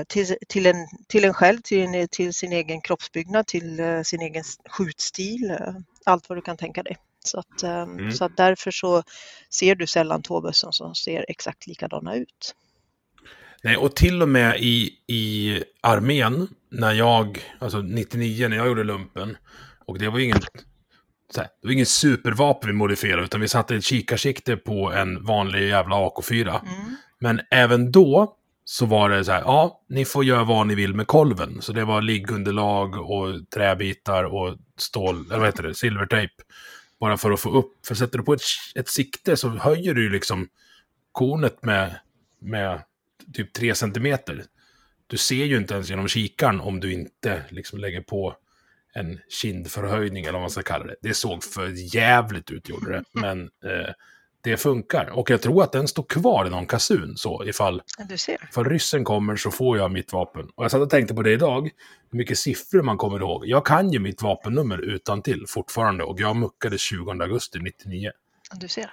[0.08, 5.58] till, till, en, till en själv, till, till sin egen kroppsbyggnad, till sin egen skjutstil,
[6.04, 6.96] allt vad du kan tänka dig.
[7.24, 8.12] Så att, ehm, mm.
[8.12, 9.02] så att därför så
[9.50, 12.54] ser du sällan två bössor som ser exakt likadana ut.
[13.62, 18.84] Nej, och till och med i, i armén, när jag, alltså 99, när jag gjorde
[18.84, 19.36] lumpen,
[19.86, 20.40] och det var ingen,
[21.36, 25.68] här, det var ingen supervapen vi modifierade, utan vi satte ett kikarsikte på en vanlig
[25.68, 26.48] jävla AK4.
[26.48, 26.96] Mm.
[27.18, 30.94] Men även då så var det så här, ja, ni får göra vad ni vill
[30.94, 31.62] med kolven.
[31.62, 36.34] Så det var liggunderlag och träbitar och stål, eller vad heter det, silvertejp.
[37.00, 38.40] Bara för att få upp, för sätter du på ett,
[38.74, 40.48] ett sikte så höjer du ju liksom
[41.12, 41.94] kornet med,
[42.40, 42.82] med
[43.32, 44.44] typ 3 centimeter.
[45.06, 48.36] Du ser ju inte ens genom kikaren om du inte liksom lägger på
[48.94, 50.96] en kindförhöjning eller vad man ska kalla det.
[51.02, 53.94] Det såg för jävligt ut gjorde det, men eh,
[54.42, 55.10] det funkar.
[55.10, 58.48] Och jag tror att den står kvar i någon kasun så ifall, du ser.
[58.50, 60.48] ifall ryssen kommer så får jag mitt vapen.
[60.54, 61.70] Och jag satt och tänkte på det idag,
[62.10, 63.46] hur mycket siffror man kommer ihåg.
[63.46, 68.10] Jag kan ju mitt vapennummer utan till fortfarande och jag muckade 20 augusti 99.
[68.54, 68.90] Du ser.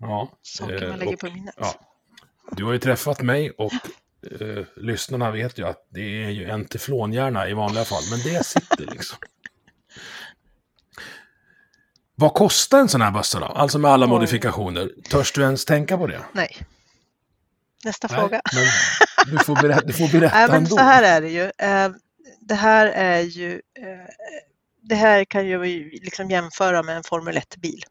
[0.00, 0.32] Ja.
[0.42, 1.54] Saker man eh, lägger och, på minnet.
[1.58, 1.74] Ja.
[2.50, 3.72] Du har ju träffat mig och
[4.40, 8.46] eh, lyssnarna vet ju att det är ju en teflonhjärna i vanliga fall, men det
[8.46, 9.18] sitter liksom.
[12.14, 13.46] Vad kostar en sån här bössa då?
[13.46, 14.10] Alltså med alla Oj.
[14.10, 14.90] modifikationer.
[15.10, 16.20] Törs du ens tänka på det?
[16.32, 16.56] Nej.
[17.84, 18.40] Nästa Nej, fråga.
[18.54, 18.64] Men
[19.32, 20.76] du får berätta, du får berätta Nej, men ändå.
[20.76, 21.42] Så här är det ju.
[21.42, 21.90] Eh,
[22.40, 23.52] det här är ju...
[23.52, 24.06] Eh,
[24.82, 27.84] det här kan ju liksom jämföra med en Formel 1-bil.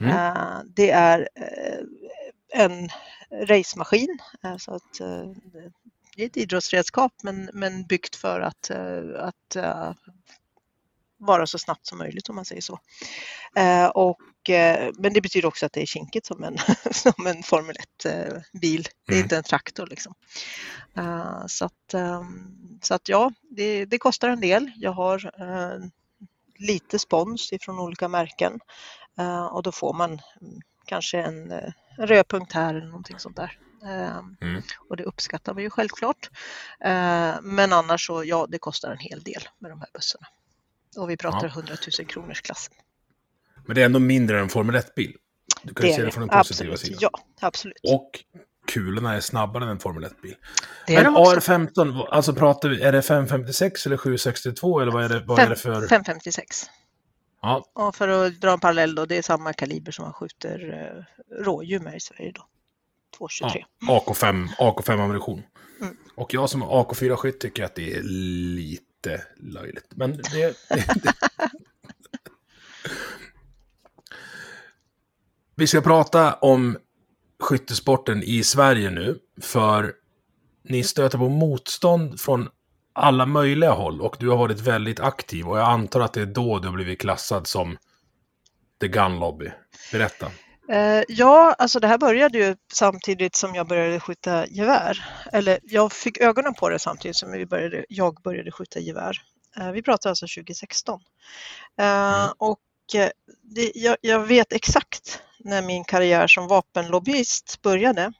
[0.00, 0.16] Mm.
[0.16, 1.28] Eh, det är
[2.54, 2.88] en
[3.42, 4.18] racemaskin.
[4.58, 4.98] Så att,
[6.16, 8.70] det är ett idrottsredskap men, men byggt för att,
[9.16, 9.56] att
[11.24, 12.78] vara så snabbt som möjligt om man säger så.
[13.56, 16.58] Eh, och, eh, men det betyder också att det är kinkigt som en,
[16.90, 18.80] som en Formel 1-bil.
[18.80, 19.24] Eh, det är mm.
[19.24, 20.14] inte en traktor liksom.
[20.96, 24.70] Eh, så, att, ehm, så att ja, det, det, kostar en del.
[24.76, 25.86] Jag har eh,
[26.58, 28.60] lite spons ifrån olika märken
[29.18, 30.20] eh, och då får man
[30.94, 31.52] kanske en,
[31.98, 33.58] en rödpunkt här eller någonting sånt där.
[33.86, 34.62] Ehm, mm.
[34.88, 36.30] Och det uppskattar vi ju självklart.
[37.42, 40.26] Men annars så, ja, det kostar en hel del med de här bössorna.
[40.96, 41.48] Och vi pratar ja.
[41.48, 42.74] 100 000 kronors klassen.
[43.66, 45.16] Men det är ändå mindre än Formel 1-bil.
[45.62, 46.98] Du kan det se det från den positiva absolut.
[46.98, 47.10] sidan.
[47.12, 47.80] Ja, absolut.
[47.82, 48.10] Och
[48.66, 50.34] kulorna är snabbare än en Formel 1-bil.
[50.88, 55.38] Men AR-15, alltså pratar vi, är det 556 eller 762 eller vad är det, vad
[55.38, 55.86] Fem, är det för?
[55.88, 56.66] 556.
[57.44, 57.64] Ja.
[57.72, 61.44] Och för att dra en parallell då, det är samma kaliber som man skjuter eh,
[61.44, 62.46] rådjur med i Sverige då.
[63.18, 63.64] 223.
[63.80, 65.42] Ja, AK5, AK5 ammunition.
[65.80, 65.96] Mm.
[66.14, 69.86] Och jag som AK4-skytt tycker att det är lite löjligt.
[69.94, 70.22] Men det...
[70.32, 70.54] det,
[71.02, 71.14] det.
[75.56, 76.78] Vi ska prata om
[77.40, 79.94] skyttesporten i Sverige nu, för
[80.62, 82.48] ni stöter på motstånd från
[82.94, 86.26] alla möjliga håll och du har varit väldigt aktiv och jag antar att det är
[86.26, 87.76] då du har blivit klassad som
[88.80, 89.50] The Gun Lobby.
[89.92, 90.30] Berätta.
[90.68, 95.04] Eh, ja, alltså det här började ju samtidigt som jag började skjuta gevär.
[95.32, 99.16] Eller jag fick ögonen på det samtidigt som vi började, jag började skjuta gevär.
[99.56, 101.00] Eh, vi pratar alltså 2016.
[101.78, 102.30] Eh, mm.
[102.38, 102.58] Och
[103.42, 108.12] det, jag, jag, vet exakt när min karriär som vapenlobbyist började.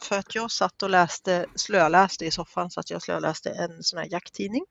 [0.00, 3.98] För att jag satt och läste, slöläste i soffan så att jag slöläste en sån
[3.98, 4.64] här jakttidning.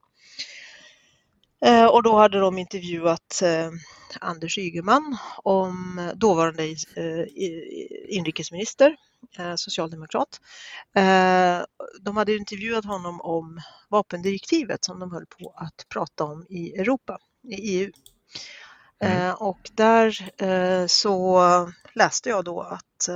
[1.66, 3.70] Eh, och då hade de intervjuat eh,
[4.22, 6.64] Anders Ygeman om dåvarande
[6.96, 7.26] eh,
[8.08, 8.96] inrikesminister,
[9.56, 10.40] socialdemokrat.
[12.02, 17.18] De hade intervjuat honom om vapendirektivet som de höll på att prata om i Europa,
[17.44, 17.92] i EU.
[19.00, 19.36] Mm.
[19.36, 21.42] Och där så
[21.94, 23.10] läste jag då att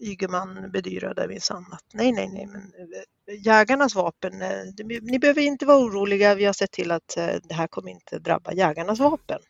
[0.00, 4.64] Ygeman bedyrade minsann att nej, nej, nej, men eh, jägarnas vapen, eh,
[5.02, 8.18] ni behöver inte vara oroliga, vi har sett till att eh, det här kommer inte
[8.18, 9.40] drabba jägarnas vapen.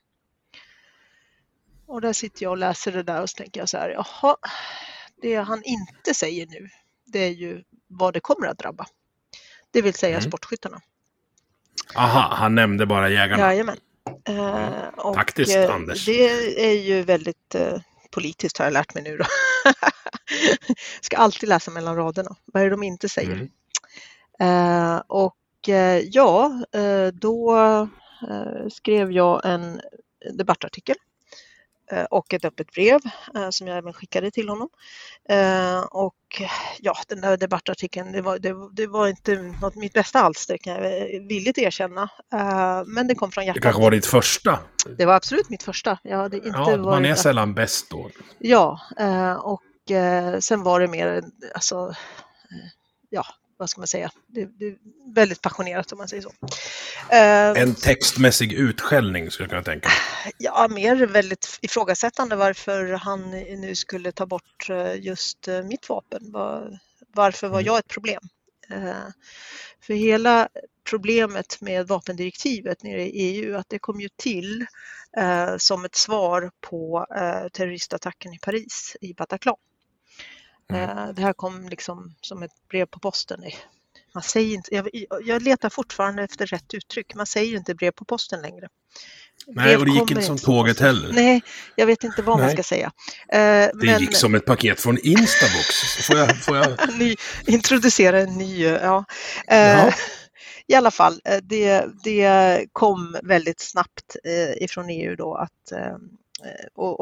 [1.87, 4.37] Och där sitter jag och läser det där och så tänker jag så här, jaha,
[5.23, 6.69] det han inte säger nu,
[7.07, 8.87] det är ju vad det kommer att drabba.
[9.71, 10.31] Det vill säga mm.
[10.31, 10.81] sportskyttarna.
[11.97, 13.43] Aha, han nämnde bara jägarna.
[13.43, 13.77] Jajamän.
[14.25, 14.71] Eh,
[15.57, 16.07] eh, Anders.
[16.07, 19.25] Det är ju väldigt eh, politiskt har jag lärt mig nu då.
[21.01, 22.37] Ska alltid läsa mellan raderna.
[22.45, 23.33] Vad är det de inte säger?
[23.33, 23.49] Mm.
[24.41, 27.57] Eh, och eh, ja, eh, då
[28.31, 29.81] eh, skrev jag en
[30.33, 30.97] debattartikel
[32.11, 33.01] och ett öppet brev
[33.35, 34.69] eh, som jag även skickade till honom.
[35.29, 36.15] Eh, och
[36.81, 40.59] ja, den där debattartikeln, det var, det, det var inte något mitt bästa alls, det
[40.59, 40.81] kan jag
[41.29, 42.03] villigt erkänna.
[42.35, 43.63] Eh, men det kom från Det hjärtat.
[43.63, 44.59] kanske var ditt första.
[44.99, 45.99] Det var absolut mitt första.
[46.03, 47.07] Jag hade inte Ja, man varit...
[47.07, 48.11] är sällan bäst då.
[48.39, 51.23] Ja, eh, och eh, sen var det mer,
[51.55, 51.89] alltså,
[52.51, 52.69] eh,
[53.11, 53.25] ja,
[53.61, 54.77] vad ska man säga, det, det är
[55.15, 56.33] väldigt passionerat om man säger så.
[57.11, 60.33] Eh, En textmässig utskällning skulle jag kunna tänka mig.
[60.39, 66.33] Ja, mer väldigt ifrågasättande varför han nu skulle ta bort eh, just eh, mitt vapen.
[66.33, 66.79] Var-
[67.15, 67.67] Varför var Mm.
[67.67, 68.21] jag ett problem?
[69.87, 70.49] För hela
[70.91, 74.67] problemet med vapendirektivet nere i EU, att det kom ju till
[75.59, 77.07] som ett svar på
[77.53, 79.57] terroristattacken i Paris, i Bataclan.
[80.75, 80.99] Mm.
[80.99, 83.45] Eh, Det här kom liksom som ett brev på posten.
[84.15, 84.89] Man säger inte, jag,
[85.25, 87.15] jag letar fortfarande efter rätt uttryck.
[87.15, 88.69] Man säger inte brev på posten längre.
[89.47, 90.87] Nej, Brev och det gick inte som tåget posten.
[90.87, 91.13] heller.
[91.13, 91.43] Nej,
[91.77, 92.55] jag vet inte vad man Nej.
[92.55, 92.93] ska säga.
[93.33, 95.67] Eh, Det men gick som ett paket från Instabox.
[96.07, 96.77] Får jag, får jag...
[96.99, 99.05] ny, introducera en ny, ja.
[99.49, 99.93] Eh, Ja.
[100.67, 105.97] I alla fall, eh, det, det kom väldigt snabbt eh, ifrån EU då att eh,
[106.75, 107.01] och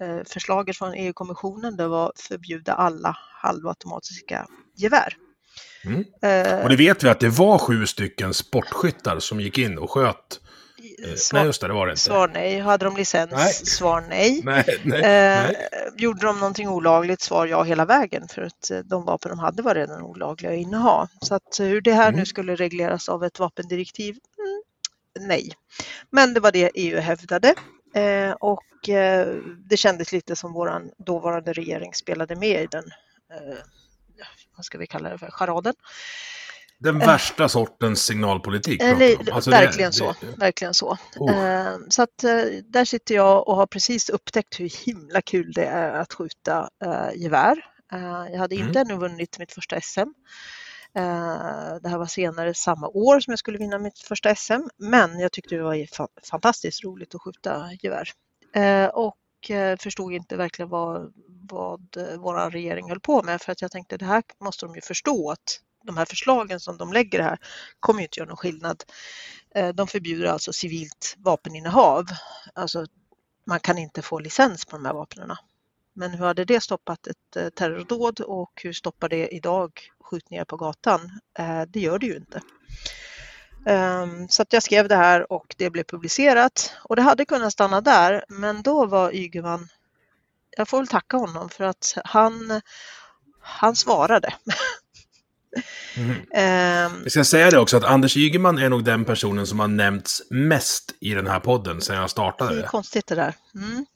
[0.00, 5.16] originalförslaget från EU-kommissionen det var förbjuda alla halvautomatiska gevär.
[5.84, 6.04] Mm.
[6.22, 9.90] Eh, Och det vet vi att det var sju stycken sportskyttar som gick in och
[9.90, 10.40] sköt.
[11.04, 12.02] Eh, svar, Nej, just det, det var det inte.
[12.02, 12.60] svar nej.
[12.60, 13.32] Hade de licens?
[13.32, 13.52] Nej.
[13.52, 14.40] Svar nej.
[14.44, 15.56] Nej, nej, Eh, nej.
[15.96, 17.20] gjorde de någonting olagligt?
[17.20, 20.58] Svar ja hela vägen för att eh, de vapen de hade var redan olagliga att
[20.58, 21.08] inneha.
[21.20, 22.18] Så att eh, hur det här Mm.
[22.20, 24.16] nu skulle regleras av ett vapendirektiv?
[24.38, 25.52] Mm, nej.
[26.10, 27.54] Men det var det EU hävdade
[27.96, 29.36] eh, och eh,
[29.70, 32.84] det kändes lite som våran dåvarande regering spelade med i den,
[33.32, 33.56] eh,
[34.56, 35.74] vad ska vi kalla det för, charaden.
[36.78, 38.82] Den värsta sortens signalpolitik.
[38.82, 39.26] Eh, vi om.
[39.32, 40.14] Alltså det- verkligen det- så.
[40.36, 40.98] Verkligen så.
[41.16, 41.44] Oh.
[41.44, 45.64] Eh, Så att eh, där sitter jag och har precis upptäckt hur himla kul det
[45.66, 47.64] är att skjuta eh, gevär.
[47.92, 50.00] Eh, Jag hade inte ännu vunnit mitt första SM.
[50.96, 55.18] Eh, det här var senare samma år som jag skulle vinna mitt första SM, men
[55.18, 55.86] jag tyckte det var
[56.30, 58.10] fantastiskt roligt att skjuta gevär.
[58.54, 61.12] Eh, och eh, förstod inte verkligen vad,
[61.50, 64.80] vad vår regering höll på med för att jag tänkte det här måste de ju
[64.80, 67.38] förstå att de här förslagen som de lägger här
[67.80, 68.84] kommer ju inte göra någon skillnad.
[69.74, 72.04] De förbjuder alltså civilt vapeninnehav.
[72.54, 72.86] Alltså
[73.46, 75.36] man kan inte få licens på de här vapnen.
[75.96, 79.70] Men hur hade det stoppat ett eh, terrordåd och hur stoppar det idag
[80.04, 81.00] skjutningar på gatan?
[81.38, 82.40] Eh, Det gör det ju inte.
[83.66, 87.80] Ehm, Så jag skrev det här och det blev publicerat och det hade kunnat stanna
[87.80, 89.68] där men då var Ygeman,
[90.56, 92.60] jag får väl tacka honom för att han,
[93.40, 94.34] han svarade.
[95.96, 96.14] Mhm.
[96.34, 99.68] Ehm, Jag ska säga det också att Anders Ygeman är nog den personen som har
[99.68, 102.54] nämnts mest i den här podden sedan jag startade.
[102.54, 103.34] Det är konstigt det där.
[103.54, 103.86] Mm.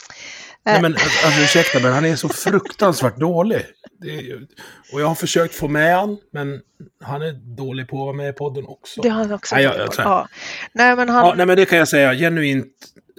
[0.73, 3.57] Nej, men, alltså, ursäkta, men han är så fruktansvärt dålig.
[4.05, 4.47] Är,
[4.93, 6.61] och jag har försökt få med han, men
[7.05, 9.01] han är dålig på att vara med i podden också.
[9.01, 10.29] Det har han också Nej, jag- jag ja.
[10.73, 12.73] Nej, men han, Ja, nej, men det kan jag säga genuint.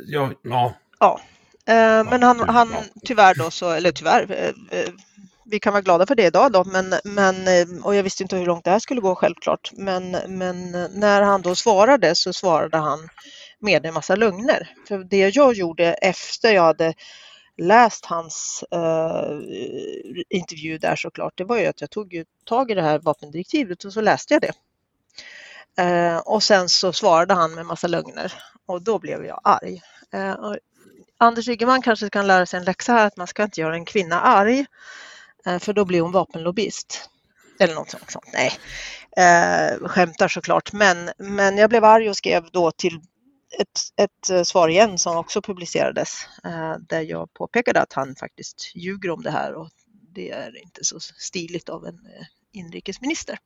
[0.08, 0.74] Ja, ja.
[1.00, 1.20] ja.
[1.68, 4.88] Eh, men han, han tyvärr då så, eller tyvärr, eh, eh,
[5.46, 8.36] vi kan vara glada för det idag då, men, men, eh, och jag visste inte
[8.36, 12.78] hur långt det här skulle gå självklart, men, men när han då svarade så svarade
[12.78, 13.00] han
[13.60, 14.70] med en massa lögner.
[14.88, 16.94] För det jag gjorde efter jag hade
[17.62, 19.40] läst hans eh,
[20.30, 23.94] intervju där såklart, det var ju att jag tog tag i det här vapendirektivet och
[23.94, 24.54] så läste jag det.
[25.84, 28.34] Eh, och sen så svarade han med massa lögner
[28.66, 29.82] och då blev jag arg.
[30.14, 30.58] Eh, och
[31.18, 33.86] Anders Ygeman kanske kan lära sig en läxa här att man ska inte göra en
[33.86, 34.66] kvinna arg
[35.46, 37.10] eh, för då blir hon vapenlobbyist.
[37.60, 38.12] Eller något sånt.
[38.12, 38.26] sånt.
[38.34, 38.52] Nej,
[39.18, 40.74] eh, skämtar såklart.
[40.74, 43.00] Men, men jag blev arg och skrev då till
[43.60, 46.10] ett, ett eh, svar igen som också publicerades
[46.44, 49.70] eh, där jag påpekade att han faktiskt ljuger om det här och
[50.14, 53.38] det är inte så stiligt av en eh, inrikesminister.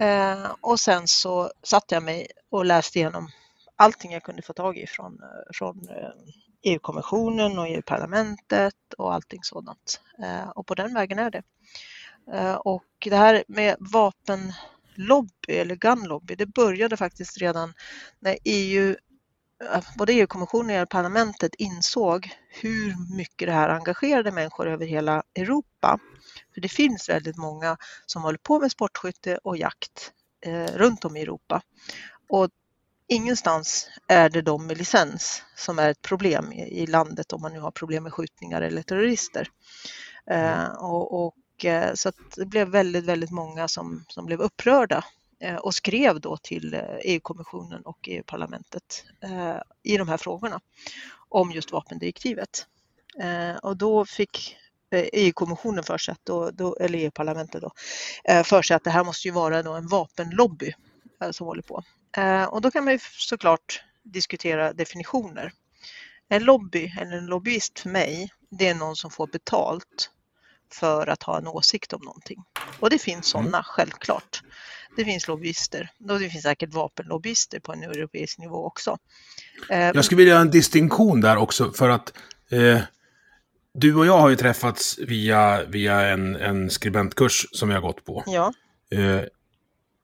[0.00, 3.30] Eh, och sen så satte jag mig och läste igenom
[3.76, 5.20] allting jag kunde få tag i från,
[5.54, 5.88] från
[6.62, 10.00] EU-kommissionen och EU-parlamentet och allting sådant.
[10.22, 11.42] Eh, och på den vägen är det.
[12.32, 13.76] Eh, och det här med
[15.00, 17.74] vapenlobby eller gunlobby, det började faktiskt redan
[18.20, 18.96] när EU
[19.74, 25.98] eh, både EU-kommissionen och EU-parlamentet insåg hur mycket det här engagerade människor över hela Europa.
[26.54, 30.12] För det finns väldigt många som håller på med sportskytte och jakt
[30.46, 31.62] eh, runt om i Europa.
[32.28, 32.48] Och
[33.08, 37.52] ingenstans är det de med licens som är ett problem i, i landet om man
[37.52, 39.48] nu har problem med skjutningar eller terrorister.
[40.30, 41.34] Eh, och, och,
[41.64, 45.04] Eh, så så det blev väldigt, väldigt många som, som blev upprörda
[45.40, 49.04] eh, och skrev då till eh, EU-kommissionen och EU-parlamentet
[49.82, 50.60] i de här frågorna
[51.28, 52.66] om just vapendirektivet.
[53.62, 54.56] Och då fick
[54.92, 57.70] EU-kommissionen för sig, att då, då, eller EU-parlamentet då,
[58.44, 60.72] för sig att det här måste ju vara då en vapenlobby
[61.30, 61.82] som håller på.
[62.50, 65.52] Och då kan man ju såklart diskutera definitioner.
[66.28, 70.10] En lobby eller en lobbyist för mig, det är någon som får betalt
[70.74, 72.44] för att ha en åsikt om någonting.
[72.80, 73.62] Och det finns sådana, mm.
[73.64, 74.42] självklart.
[74.96, 78.98] Det finns lobbyister och det finns säkert vapenlobbyister på en europeisk nivå också.
[79.70, 82.12] Eh, jag skulle vilja göra en distinktion där också för att
[82.50, 82.80] eh,
[83.74, 88.04] du och jag har ju träffats via, via en, en skribentkurs som vi har gått
[88.04, 88.24] på.
[88.26, 88.52] Ja.
[88.92, 89.22] Eh,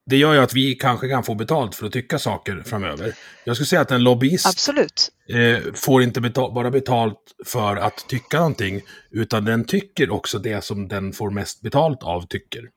[0.06, 3.14] det gör ju att vi kanske kan få betalt för att tycka saker framöver.
[3.44, 5.10] Jag skulle säga att en lobbyist Absolut.
[5.28, 10.64] Eh, får inte betal bara betalt för att tycka någonting, utan den tycker också det
[10.64, 12.70] som den får mest betalt av tycker.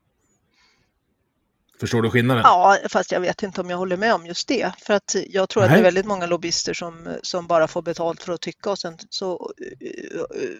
[1.80, 2.42] Förstår du skillnaden?
[2.46, 4.72] Ja, fast jag vet inte om jag håller med om just det.
[4.78, 5.68] För att jag tror Nej.
[5.68, 8.78] att det är väldigt många lobbyister som, som bara får betalt för att tycka och
[8.78, 10.56] sen så uh, uh,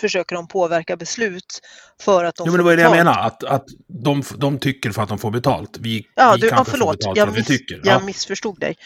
[0.00, 1.60] försöker de påverka beslut
[2.00, 4.90] för att de jo, men det var det jag menar, att, att de, de tycker
[4.90, 5.78] för att de får betalt.
[5.80, 7.80] Vi, ja, vi du, kanske ja, förlåt, får betalt jag för att vi tycker.
[7.84, 8.06] Jag ja.
[8.06, 8.76] missförstod dig.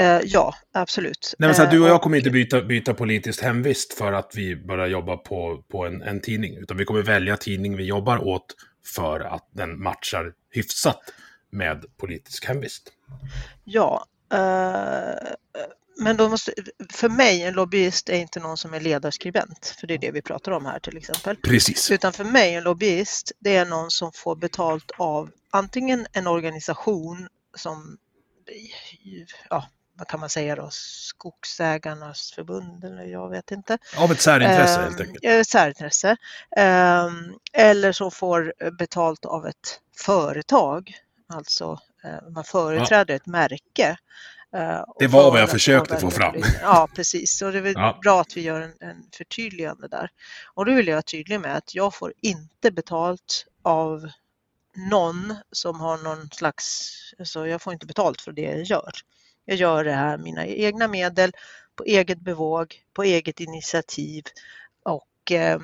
[0.00, 1.34] Uh, ja, absolut.
[1.38, 4.32] Nej, men så här, du och jag kommer inte byta, byta politiskt hemvist för att
[4.34, 8.24] vi börjar jobba på, på en, en tidning, utan vi kommer välja tidning vi jobbar
[8.28, 8.46] åt
[8.94, 11.00] för att den matchar hyfsat
[11.50, 12.92] med politisk hemvist.
[13.64, 14.38] Ja, uh,
[15.96, 16.52] men då måste,
[16.90, 20.22] för mig, en lobbyist är inte någon som är ledarskribent, för det är det vi
[20.22, 21.36] pratar om här till exempel.
[21.36, 21.90] Precis.
[21.90, 27.28] Utan för mig, en lobbyist, det är någon som får betalt av antingen en organisation
[27.56, 27.98] som,
[29.50, 33.78] ja, vad kan man säga då, Skogsägarnas förbund eller jag vet inte.
[33.96, 35.24] Av ett särintresse helt ehm, enkelt.
[35.24, 36.16] Ett särintresse.
[36.56, 40.94] Ehm, eller så får betalt av ett företag,
[41.28, 43.16] alltså eh, man företräder ja.
[43.16, 43.96] ett märke.
[44.54, 46.34] Eh, det var vad jag försökte få fram.
[46.62, 47.42] Ja, precis.
[47.42, 47.98] Och det är ja.
[48.02, 50.10] bra att vi gör en, en förtydligande där.
[50.54, 54.08] Och då vill jag vara tydlig med att jag får inte betalt av
[54.90, 58.90] någon som har någon slags, alltså jag får inte betalt för det jag gör.
[59.44, 61.32] Jag gör det här mina egna medel,
[61.76, 64.24] på eget bevåg, på eget initiativ
[64.82, 65.60] och eh,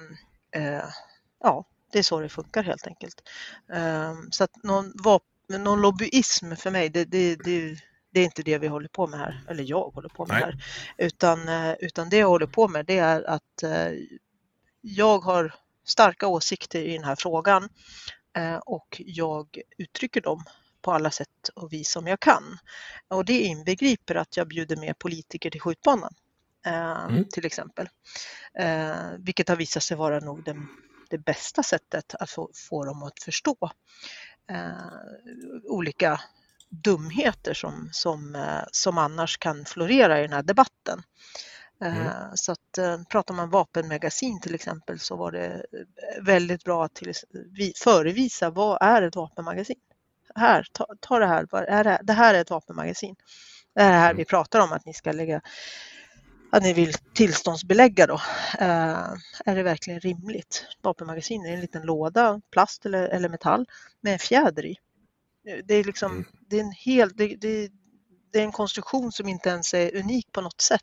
[0.54, 0.84] eh,
[1.42, 3.22] ja, det är så det funkar helt enkelt.
[3.72, 4.92] Eh, så att någon,
[5.48, 7.76] någon lobbyism för mig, det, det, det,
[8.10, 10.44] det, är inte det vi håller på med här, eller jag håller på med Nej.
[10.44, 10.64] här,
[11.06, 13.92] utan, eh, utan det jag håller på med det är att eh,
[14.80, 17.68] jag har starka åsikter i den här frågan
[18.36, 20.44] eh, och jag uttrycker dem
[20.82, 22.58] på alla sätt och vis som jag kan.
[23.08, 26.14] Och det inbegriper att jag bjuder med politiker till skjutbanan
[26.64, 27.24] mm.
[27.24, 27.88] till exempel.
[29.18, 30.68] Vilket har visat sig vara nog den,
[31.10, 33.70] det bästa sättet att få, få dem att förstå
[34.50, 34.72] eh,
[35.64, 36.20] olika
[36.70, 38.36] dumheter som, som,
[38.72, 41.02] som annars kan florera i den här debatten.
[41.80, 42.12] Mm.
[42.34, 42.78] Så att
[43.08, 45.66] pratar man vapenmagasin till exempel så var det
[46.20, 47.12] väldigt bra att till,
[47.84, 49.76] förevisa vad är ett vapenmagasin?
[50.38, 53.16] här, ta, ta det här, är det, det här är ett vapenmagasin.
[53.74, 54.16] Det är det här mm.
[54.16, 55.40] vi pratar om att ni ska lägga,
[56.52, 58.20] att ni vill tillståndsbelägga då.
[58.58, 60.66] Är det verkligen rimligt?
[60.82, 63.66] Vapenmagasin är en liten låda, plast eller, eller metall
[64.00, 64.76] med en fjäder i.
[65.64, 66.24] Det är liksom, mm.
[66.50, 67.68] det är en hel, det, det,
[68.32, 70.82] det, är en konstruktion som inte ens är unik på något sätt.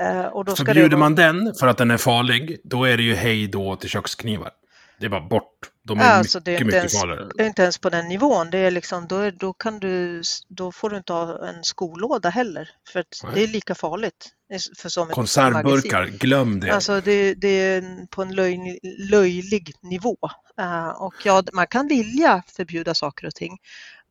[0.00, 0.98] Uh, och då Förbjuder vara...
[0.98, 4.50] man den för att den är farlig, då är det ju hej då till köksknivar.
[4.98, 5.70] Det är bara bort.
[5.82, 7.28] De är alltså, mycket, det är mycket ens, farligare.
[7.36, 8.50] Det är inte ens på den nivån.
[8.50, 12.28] Det är liksom, då, är, då, kan du, då får du inte ha en skolåda
[12.28, 12.70] heller.
[12.88, 14.30] För det är lika farligt.
[14.76, 16.74] För som Konservburkar, glöm det.
[16.74, 18.78] Alltså det, det är på en löj,
[19.10, 20.16] löjlig nivå.
[20.60, 23.58] Uh, och ja, man kan vilja förbjuda saker och ting.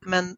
[0.06, 0.38] Men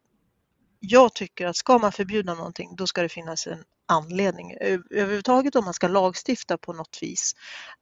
[0.80, 4.56] jag tycker att ska man förbjuda någonting, då ska det finnas en anledning.
[4.90, 7.34] Överhuvudtaget om man ska lagstifta på något vis,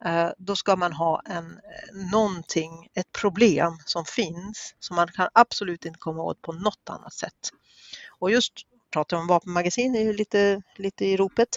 [0.05, 1.59] eh, då ska man ha en,
[2.11, 7.13] någonting, ett problem som finns som man kan absolut inte komma åt på något annat
[7.13, 7.51] sätt.
[8.19, 8.53] Och just
[8.93, 11.49] pratar om vapenmagasin, är ju lite, lite i ropet.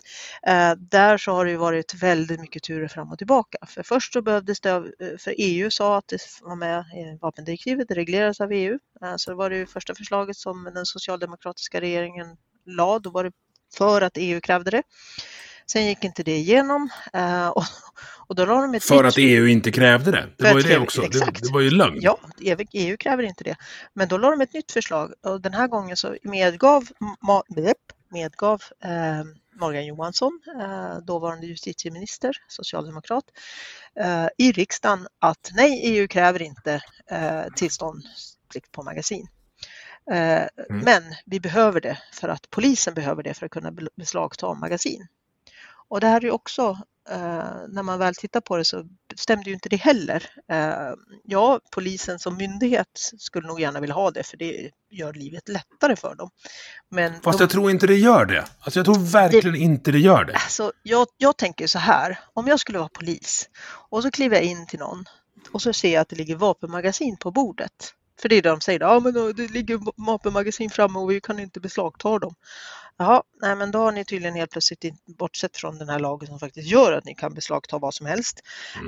[0.42, 3.58] Eh, där så har det varit väldigt mycket turer fram och tillbaka.
[3.66, 4.82] För först så behövdes det, eh,
[5.18, 8.78] för EU sa att det var med i vapendirektivet, det regleras av EU.
[9.02, 13.32] Eh, så det var det första förslaget som den socialdemokratiska regeringen la, då var det
[13.76, 14.82] för att EU krävde det.
[15.72, 17.64] Sen gick inte det igenom eh, och,
[18.26, 20.28] och då la de ett För nytt- att EU inte krävde det.
[20.36, 21.00] Det För var ju det också.
[21.00, 21.42] Det, exakt.
[21.42, 21.98] det var ju lögn.
[22.00, 23.56] Ja, EU, EU kräver inte det.
[23.94, 26.84] Men då la de ett nytt förslag och den här gången så medgav,
[28.10, 29.24] medgav eh,
[29.60, 33.24] Morgan Johansson, eh, dåvarande justitieminister, socialdemokrat,
[34.00, 39.26] eh, i riksdagen att nej, EU kräver inte eh, tillståndsplikt på magasin.
[40.10, 44.54] Eh, Men vi behöver det för att polisen behöver det för att kunna be- beslagta
[44.54, 45.06] magasin.
[45.88, 46.78] Och det här är ju också,
[47.10, 48.84] eh, när man väl tittar på det så
[49.16, 50.30] stämde ju inte det heller.
[50.52, 50.92] Eh,
[51.24, 52.88] ja, polisen som myndighet
[53.18, 56.30] skulle nog gärna vilja ha det för det gör livet lättare för dem.
[56.90, 58.44] Men Fast de, jag tror inte det gör det.
[58.60, 60.34] Alltså jag tror verkligen inte det gör det.
[60.34, 63.48] alltså, jag, jag tänker så här, om jag skulle vara polis
[63.88, 65.04] och så kliver jag in till någon
[65.52, 67.92] och så ser jag att det ligger vapenmagasin på bordet.
[68.20, 71.38] För det är det de säger, ja men det ligger vapenmagasin framme och vi kan
[71.38, 72.34] inte beslagta dem.
[72.98, 76.38] Jaha, nej men då har ni tydligen helt plötsligt bortsett från den här lagen som
[76.38, 78.42] faktiskt gör att ni kan beslagta vad som helst.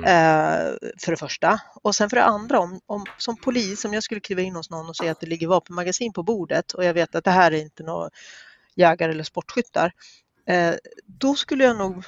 [0.05, 1.61] Eh, för det första.
[1.83, 4.69] Och sen för det andra, om, om, som polis, om jag skulle kliva in hos
[4.69, 7.51] någon och se att det ligger vapenmagasin på bordet och jag vet att det här
[7.51, 8.09] är inte några
[8.75, 9.93] jägare eller sportskyttar.
[10.47, 10.75] Eh,
[11.05, 12.05] då skulle jag nog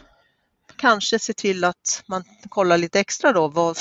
[0.76, 3.48] kanske se till att man kollar lite extra då.
[3.48, 3.78] Vad,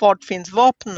[0.00, 0.96] vart finns vapnen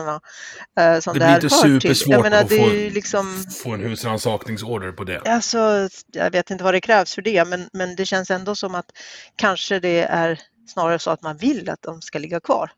[0.80, 3.44] eh, som Det det, blir inte supersvårt menar, att det få, liksom...
[3.62, 5.20] få en husrannsakningsorder på det.
[5.20, 8.74] Alltså, jag vet inte vad det krävs för det, men, men det känns ändå som
[8.74, 8.90] att
[9.36, 12.70] kanske det är snarare så att man vill att de ska ligga kvar.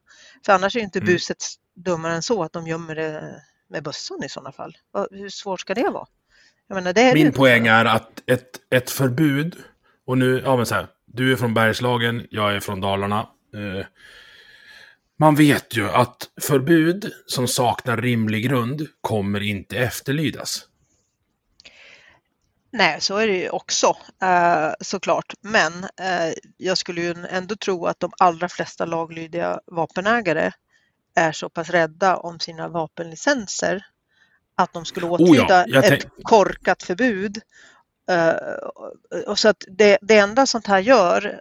[0.47, 1.13] För annars är inte Mm.
[1.13, 1.45] buset
[1.77, 3.35] dummare än så att de gömmer det
[3.71, 4.77] med bössan i sådana fall.
[5.11, 6.07] Hur svårt ska det vara?
[6.69, 7.39] Menar, det det Min inte.
[7.39, 9.57] poäng är att ett, ett förbud,
[10.07, 13.19] och nu, ja men så här, du är från Bergslagen, jag är från Dalarna.
[13.55, 13.87] Eh,
[15.21, 20.67] man vet ju att förbud som saknar rimlig grund kommer inte efterlydas.
[22.73, 25.35] Nej, så är det ju också eh, såklart.
[25.41, 30.53] Men eh, jag skulle ju ändå tro att de allra flesta laglydiga vapenägare
[31.15, 33.87] är så pass rädda om sina vapenlicenser
[34.55, 37.41] att de skulle Oh ja, åtlyda ett korkat förbud.
[38.11, 41.41] Eh, och så att det, det enda sånt här gör,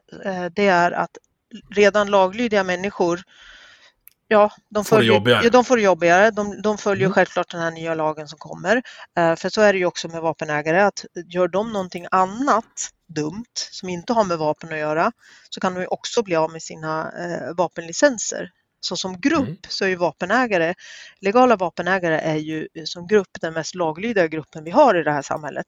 [0.55, 1.17] det är att
[1.75, 3.23] redan laglydiga människor
[4.31, 5.43] Ja, de Får följer, jobbigare.
[5.43, 6.31] ja, de får det jobbigare.
[6.31, 7.13] De, de följer Mm.
[7.13, 8.81] självklart den här nya lagen som kommer.
[9.17, 13.45] Eh, För så är det ju också med vapenägare att gör de någonting annat dumt
[13.71, 15.11] som inte har med vapen att göra
[15.49, 18.51] så kan de ju också bli av med sina eh, vapenlicenser.
[18.81, 19.57] Så som grupp Mm.
[19.69, 20.73] så är ju vapenägare,
[21.21, 25.21] legala vapenägare är ju som grupp den mest laglydiga gruppen vi har i det här
[25.21, 25.65] samhället.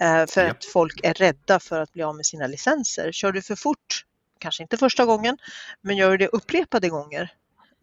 [0.00, 0.56] Eh, För Japp.
[0.56, 3.12] att folk är rädda för att bli av med sina licenser.
[3.12, 4.04] Kör du för fort,
[4.38, 5.38] kanske inte första gången,
[5.80, 7.30] men gör du det upprepade gånger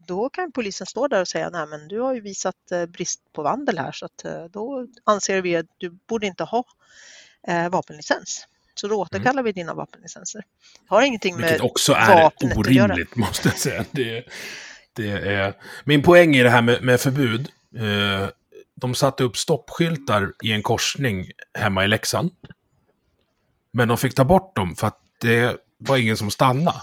[0.06, 3.22] då kan polisen stå där och säga nej men du har ju visat eh, brist
[3.34, 6.64] på vandel här så att eh, då anser vi att du borde inte ha
[7.48, 8.48] eh, vapenlicens.
[8.76, 10.40] Så då återkallar vi dina vapenlicenser.
[10.90, 12.86] Det har ingenting Vilket med också är vapnet att göra.
[12.86, 13.86] orimligt, måste jag säga.
[13.92, 14.26] Det,
[14.94, 15.54] det är...
[15.84, 17.50] Min poäng i det här med, med förbud.
[17.76, 18.30] Eh,
[18.76, 22.32] de satte upp stoppskyltar i en korsning hemma i Leksand.
[23.72, 26.82] Men de fick ta bort dem för att det var ingen som stannade.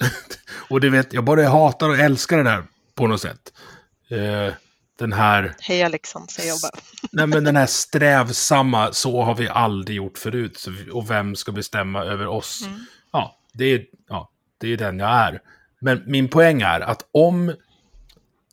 [0.68, 2.64] och det vet jag, både hatar och älskar det där
[2.94, 3.52] på något sätt.
[4.10, 4.54] Eh,
[4.98, 6.82] den här, Hej Leksand säger jag bara.
[7.12, 10.66] nej men den här strävsamma, så har vi aldrig gjort förut.
[10.92, 12.62] Och vem ska bestämma över oss?
[12.66, 12.78] Mm.
[13.12, 15.40] Ja, det är, ja, det är den jag är.
[15.80, 17.54] Men min poäng är att om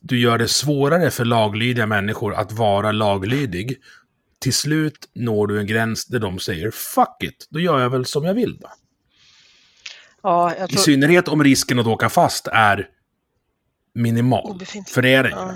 [0.00, 3.76] du gör det svårare för laglydiga människor att vara laglydig,
[4.38, 8.06] till slut når du en gräns där de säger fuck it, då gör jag väl
[8.06, 8.58] som jag vill.
[8.60, 8.68] Då.
[10.22, 10.82] Ja, jag I tror...
[10.82, 12.88] synnerhet om risken att åka fast är
[13.94, 14.50] minimal.
[14.50, 14.94] Obefintlig.
[14.94, 15.30] För det är det.
[15.30, 15.54] Ja,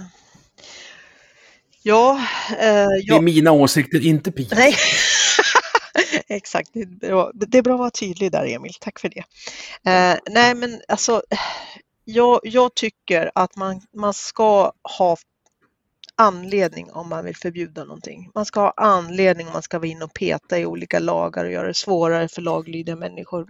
[1.82, 4.48] ja, eh, Det är mina åsikter, inte Pia.
[4.56, 4.74] Nej.
[6.28, 7.30] Exakt, det är, bra.
[7.34, 9.24] det är bra att vara tydlig där Emil, tack för det.
[9.90, 11.22] Eh, nej men alltså,
[12.04, 15.16] jag, jag tycker att man, man ska ha
[16.16, 18.30] anledning om man vill förbjuda någonting.
[18.34, 21.52] Man ska ha anledning om man ska vara in och peta i olika lagar och
[21.52, 23.46] göra det svårare för laglydiga människor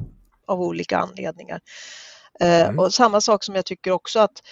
[0.47, 1.61] av olika anledningar.
[2.41, 2.79] Eh, Mm.
[2.79, 4.43] Och samma sak som jag tycker också att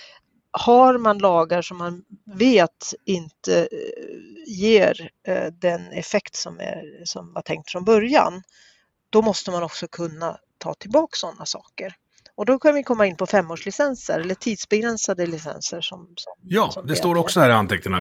[0.51, 2.03] har man lagar som man
[2.36, 3.68] vet inte eh,
[4.47, 8.43] ger eh, den effekt som, är, som var tänkt från början,
[9.11, 11.95] då måste man också kunna ta tillbaka sådana saker.
[12.34, 15.80] Och då kan vi komma in på femårslicenser eller tidsbegränsade licenser.
[15.80, 17.01] Som, som, Ja, som det heter.
[17.01, 18.01] står också här i anteckningarna.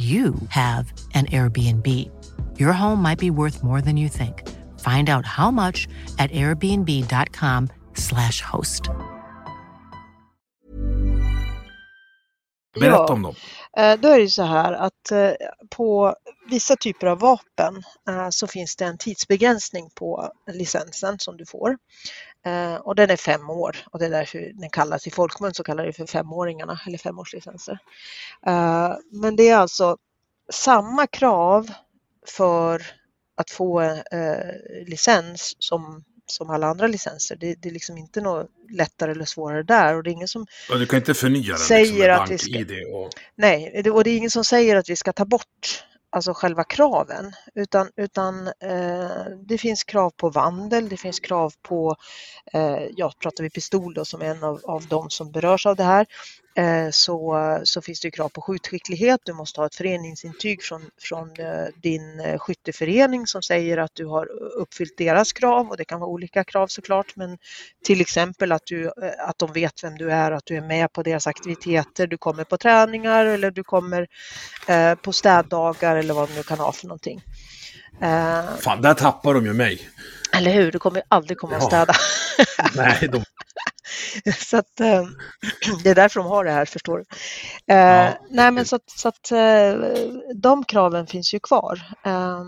[0.00, 1.86] you have an Airbnb.
[2.58, 4.42] Your home might be worth more than you think.
[4.80, 5.86] Find out how much
[6.18, 8.82] at airbnb.com/slash host.
[12.80, 13.12] Berätta Ja.
[13.12, 13.34] om dem.
[13.76, 15.30] Eh, Då är det ju så här att eh,
[15.70, 16.14] på
[16.50, 21.76] vissa typer av vapen eh, så finns det en tidsbegränsning på licensen som du får.
[22.46, 25.64] Eh, Och den är fem år och det är därför den kallas i folkmun så
[25.64, 27.78] kallar det för femåringarna eller femårslicenser.
[28.46, 29.96] Eh, Men det är alltså
[30.52, 31.70] samma krav
[32.26, 32.82] för
[33.36, 37.36] att få eh, licens som, som alla andra licenser.
[37.36, 40.46] Det, det är liksom inte något lättare eller svårare där och det är ingen som
[40.68, 43.10] Ja, Du kan inte förnya den Säger liksom, att vi ska- och...
[43.34, 47.32] Nej, och det är ingen som säger att vi ska ta bort alltså själva kraven
[47.54, 51.96] utan, utan eh, det finns krav på vandel, det finns krav på,
[52.52, 55.76] eh, ja pratar vi pistol då som är en av, av de som berörs av
[55.76, 56.06] det här,
[56.54, 61.28] Eh, så, så finns det krav på skjutskicklighet, du måste ha ett föreningsintyg från, från
[61.38, 64.26] eh, din eh, skytteförening som säger att du har
[64.56, 65.68] uppfyllt deras krav.
[65.68, 67.38] Och det kan vara olika krav såklart men
[67.84, 71.02] till exempel att, du, att de vet vem du är, att du är med på
[71.02, 74.06] deras aktiviteter, du kommer på träningar eller du kommer
[74.94, 77.22] på städdagar eller vad de nu kan ha för någonting.
[78.00, 79.88] Eh, Fan, där tappar de ju mig.
[80.36, 81.66] eller hur, du kommer ju aldrig komma och Ja.
[81.66, 81.92] städa.
[82.76, 83.24] Nej, de...
[84.38, 85.02] så att, eh,
[85.84, 87.04] det är därför de har det här, förstår du.
[87.74, 89.74] Eh, Ja, nej, men så att, så att eh,
[90.34, 91.80] de kraven finns ju kvar.
[92.04, 92.40] Eh,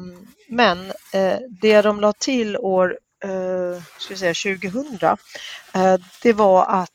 [0.48, 4.98] men eh, det de la till år eh, ska säga 2000,
[5.74, 6.88] eh, det var att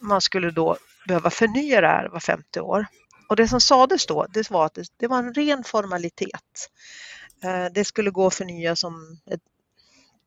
[0.00, 0.76] man skulle då
[1.08, 2.86] behöva förnya det här var femte år.
[3.32, 6.68] Och det som sades då, det var att det, var en ren formalitet.
[7.44, 9.40] Eh, det skulle gå att förnya som ett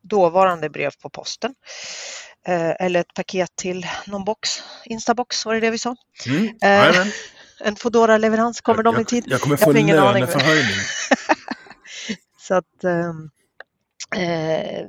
[0.01, 1.55] dåvarande brev på posten.
[2.47, 5.95] Eh, eller ett paket till någon box, Instabox, var det det vi sa?
[6.27, 6.57] Mm.
[6.61, 7.07] Eh.
[7.59, 9.23] En foodora leverans kommer de i jag, tid?
[9.27, 9.87] jag kommer Jag få aning.
[9.87, 10.75] löneförhöjning.
[12.39, 13.29] Så att ehm,
[14.15, 14.85] eh,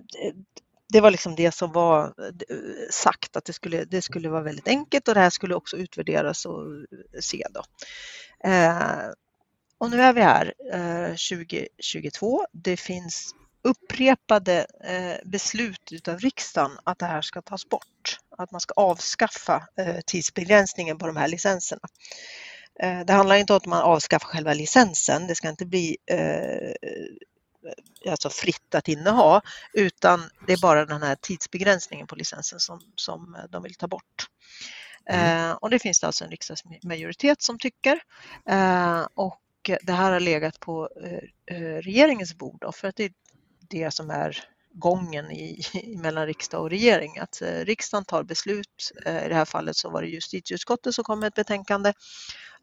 [0.89, 2.57] det var liksom det som var eh,
[2.91, 6.47] sagt att det skulle, det skulle vara väldigt enkelt och det här skulle också utvärderas
[6.47, 7.63] och eh, se då.
[8.51, 9.11] Eh,
[9.79, 12.47] och nu är vi här eh, 2022.
[12.53, 18.19] Det finns upprepade eh, beslut utav riksdagen att det här ska tas bort.
[18.39, 21.89] Att man ska avskaffa eh, tidsbegränsningen på de här licenserna.
[22.81, 25.27] Eh, det handlar inte om att man avskaffar själva licensen.
[25.27, 26.75] Det ska inte bli eh,
[28.11, 29.41] alltså fritt att inneha
[29.73, 34.29] utan det är bara den här tidsbegränsningen på licensen som, som de vill ta bort.
[35.11, 38.01] Eh, och det finns det alltså en riksdagsmajoritet som tycker.
[38.49, 39.41] Eh, och
[39.83, 43.13] det här har legat på eh, eh, regeringens bord då, för att det är
[43.69, 44.45] det som är
[44.79, 47.19] gången i, i mellan riksdag och regering.
[47.19, 51.05] Att eh, riksdagen tar beslut, eh, i det här fallet så var det justitieutskottet som
[51.05, 51.95] kom med ett betänkande eh,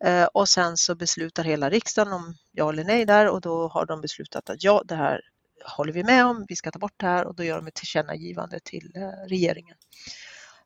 [0.03, 3.85] Eh, och sen så beslutar hela riksdagen om ja eller nej där och då har
[3.85, 5.21] de beslutat att ja, det här
[5.65, 7.73] håller vi med om, vi ska ta bort det här och då gör de ett
[7.73, 9.77] tillkännagivande till eh, regeringen.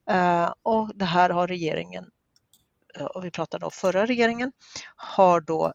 [0.10, 2.06] Eh, och det här har regeringen,
[3.14, 4.52] och vi pratar då förra regeringen,
[4.96, 5.74] har då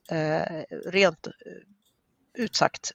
[0.86, 1.26] rent
[2.34, 2.92] ut sagt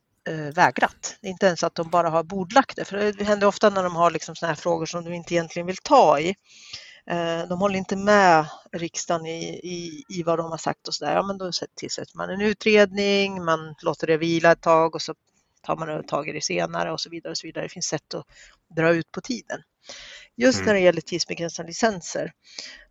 [0.54, 1.18] vägrat.
[1.22, 3.84] Det är inte ens att de bara har bordlagt det, för det händer ofta när
[3.84, 6.36] de har liksom såna här frågor som de inte egentligen vill ta i.
[7.10, 11.06] Eh, De håller inte med riksdagen i, i, i vad de har sagt och så
[11.06, 11.16] där.
[11.16, 15.14] Ja, men då tillsätter man en utredning, man låter det vila ett tag och så
[15.62, 17.32] tar man tag i det senare och så vidare.
[17.32, 17.66] Och så vidare.
[17.66, 18.26] Det finns sätt att
[18.76, 19.62] dra ut på tiden.
[20.36, 22.32] Just när det gäller tidsbegränsade licenser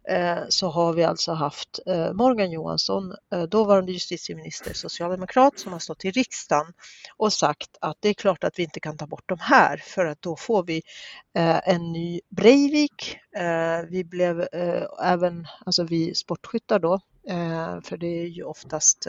[0.08, 5.78] Eh, så har vi alltså haft eh, Morgan Johansson, eh, dåvarande justitieminister, socialdemokrat, som har
[5.78, 6.72] stått i riksdagen
[7.16, 10.06] och sagt att det är klart att vi inte kan ta bort de här för
[10.06, 10.82] att då får vi
[11.64, 13.18] en ny Breivik.
[13.88, 14.48] Vi blev
[15.02, 17.00] även, alltså vi sportskyttar då,
[17.84, 19.06] för det är ju oftast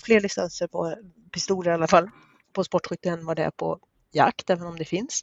[0.00, 0.94] fler licenser på
[1.32, 2.10] pistoler i alla fall,
[2.52, 3.78] på sportskytte än vad det är på
[4.14, 5.22] jakt, även om det finns.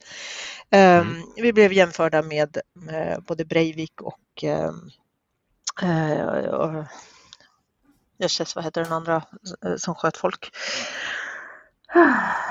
[0.71, 1.23] Um, Mm.
[1.35, 4.91] Vi blev jämförda med, med både Breivik och um,
[5.83, 6.85] uh,
[8.19, 9.15] Jösses, vad heter den andra
[9.65, 10.49] eh, som sköt folk?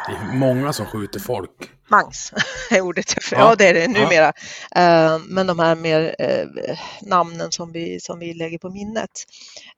[0.07, 1.70] Det är många som skjuter folk.
[1.88, 2.32] Mangs
[2.70, 3.14] är ordet.
[3.30, 3.55] Ja, Ja.
[3.59, 4.32] det är det numera.
[4.76, 9.11] Eh, Men de här mer eh, namnen som vi, som vi lägger på minnet.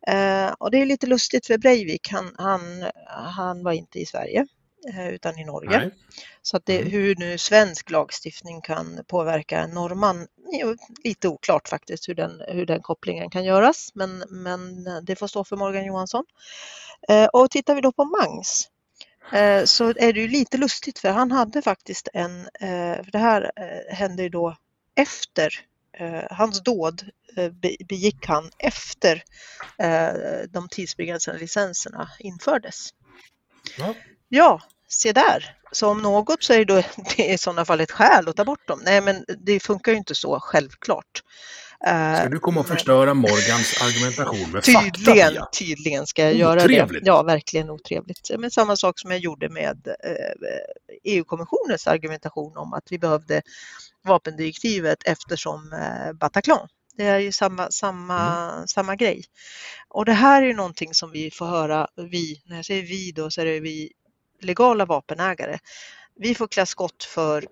[0.06, 2.60] Eh, Och det är lite lustigt för Breivik, han, han,
[3.06, 4.46] han var inte i Sverige
[4.94, 5.78] eh, utan i Norge.
[5.78, 5.90] Nej.
[6.42, 6.90] Så att det, Mm.
[6.92, 12.82] hur nu svensk lagstiftning kan påverka norrman, är lite oklart faktiskt hur den, hur den
[12.82, 13.90] kopplingen kan göras.
[13.94, 16.24] Men, men det får stå för Morgan Johansson.
[17.08, 18.68] Eh, Och tittar vi då på Mangs
[19.32, 23.18] eh, så är det ju lite lustigt för han hade faktiskt en, eh, för det
[23.18, 24.56] här eh, hände ju då
[24.94, 25.52] efter
[25.98, 27.02] eh, hans dåd
[27.36, 29.22] eh, be- begick han efter
[29.78, 32.88] eh, de tidsbegränsade licenserna infördes.
[33.78, 33.94] Ja.
[34.28, 34.60] Ja,
[34.92, 35.56] se där.
[35.72, 36.82] Så om något så är det, då,
[37.16, 38.80] det är i sådana fall ett skäl att ta bort dem.
[38.84, 41.22] Nej, men det funkar ju inte så självklart.
[41.86, 45.48] Eh, Ska du komma och förstöra Morgans argumentation med Tydligen, fakta?
[45.58, 46.64] tydligen ska jag göra det.
[46.64, 47.06] Otrevligt.
[47.06, 48.30] Ja, verkligen otrevligt.
[48.38, 50.54] Men samma sak som jag gjorde med eh,
[51.04, 53.42] EU-kommissionens argumentation om att vi behövde
[54.04, 56.68] vapendirektivet eftersom eh, Bataclan.
[56.96, 59.24] Det är ju samma, samma, samma grej.
[59.88, 63.12] Och det här är ju någonting som vi får höra, vi, när jag säger vi
[63.12, 63.92] då så är det vi
[64.42, 65.58] legala vapenägare.
[66.14, 67.46] Vi får klä skott för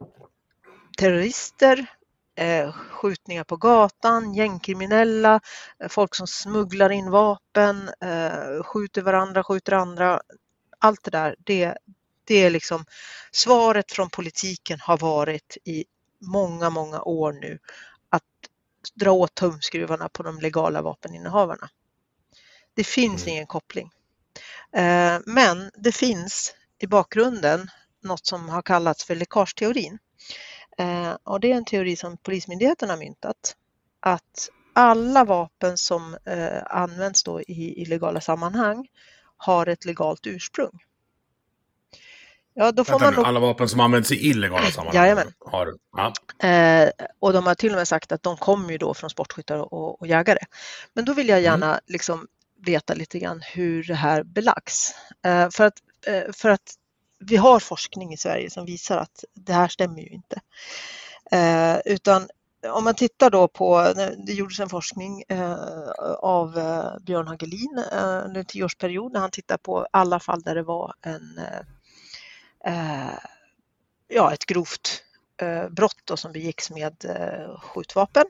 [0.98, 1.86] terrorister,
[2.34, 5.40] eh, skjutningar på gatan, gängkriminella,
[5.82, 10.20] eh, folk som smugglar in vapen, eh, skjuter varandra, skjuter andra.
[10.78, 11.76] Allt det där, det,
[12.24, 12.84] det är liksom
[13.32, 15.84] svaret från politiken har varit i
[16.20, 17.58] många, många år nu
[18.08, 18.22] att
[18.94, 21.68] dra åt tumskruvarna på de legala vapeninnehavarna.
[22.74, 23.90] Det finns ingen koppling.
[25.26, 27.70] Men det finns i bakgrunden
[28.02, 29.98] något som har kallats för läckageteorin.
[30.78, 33.56] Eh, Och det är en teori som Polismyndigheten har myntat.
[34.00, 38.88] Att alla vapen som eh, används då i illegala sammanhang
[39.36, 40.80] har ett legalt ursprung.
[42.54, 45.32] Ja, då får Vänta man nog alla vapen som används i illegala sammanhang Jajamän.
[45.38, 45.74] har...
[45.96, 46.12] Ja.
[46.48, 49.58] Eh, och de har till och med sagt att de kommer ju då från sportskyttar
[49.58, 50.38] och, och jägare.
[50.94, 52.26] Men då vill jag gärna liksom
[52.66, 54.94] veta lite grann hur det här belagts.
[55.24, 55.74] Eh, för, att,
[56.32, 56.74] för att
[57.18, 60.40] vi har forskning i Sverige som visar att det här stämmer ju inte.
[61.32, 62.28] Eh, utan
[62.68, 63.92] om man tittar då på,
[64.26, 65.58] det gjordes en forskning eh,
[66.18, 70.54] av eh, Björn Hagelin eh, under en tioårsperiod när han tittar på alla fall där
[70.54, 71.60] det var en eh,
[72.74, 73.18] eh,
[74.08, 75.04] ja, ett grovt
[75.42, 78.24] eh, brott då, som begicks med eh, skjutvapen.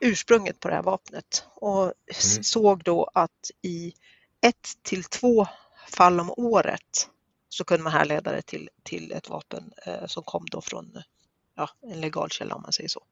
[0.00, 2.44] Ursprunget på det här vapnet och Mm.
[2.44, 3.92] såg då att i
[4.40, 5.46] ett till två
[5.88, 7.08] fall om året
[7.48, 11.02] så kunde man härleda det till, till ett vapen eh, som kom då från
[11.56, 13.02] ja, en legal källa om man säger så.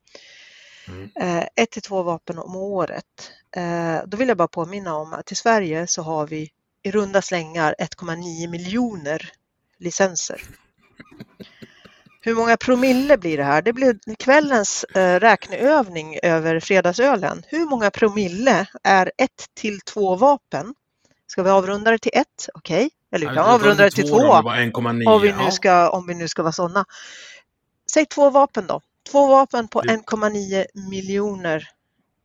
[0.88, 1.10] Mm.
[1.16, 3.32] Eh, ett till två vapen om året.
[3.56, 6.50] Eh, då vill jag bara påminna om att i Sverige så har vi
[6.82, 9.32] i runda slängar 1,9 miljoner
[9.78, 10.42] licenser.
[12.20, 13.62] Hur många promille blir det här?
[13.62, 17.42] Det blir kvällens eh, räkneövning över fredagsölen.
[17.46, 20.74] Hur många promille är ett till två vapen?
[21.26, 22.48] Ska vi avrunda det till ett?
[22.54, 24.16] Okej, eller vi kan avrunda det till två.
[24.18, 25.06] 1,9.
[25.06, 26.84] Om vi, nu ska, om vi nu ska vara sådana.
[27.92, 28.80] Säg två vapen då.
[29.10, 31.68] Två vapen på Det- 1,9 miljoner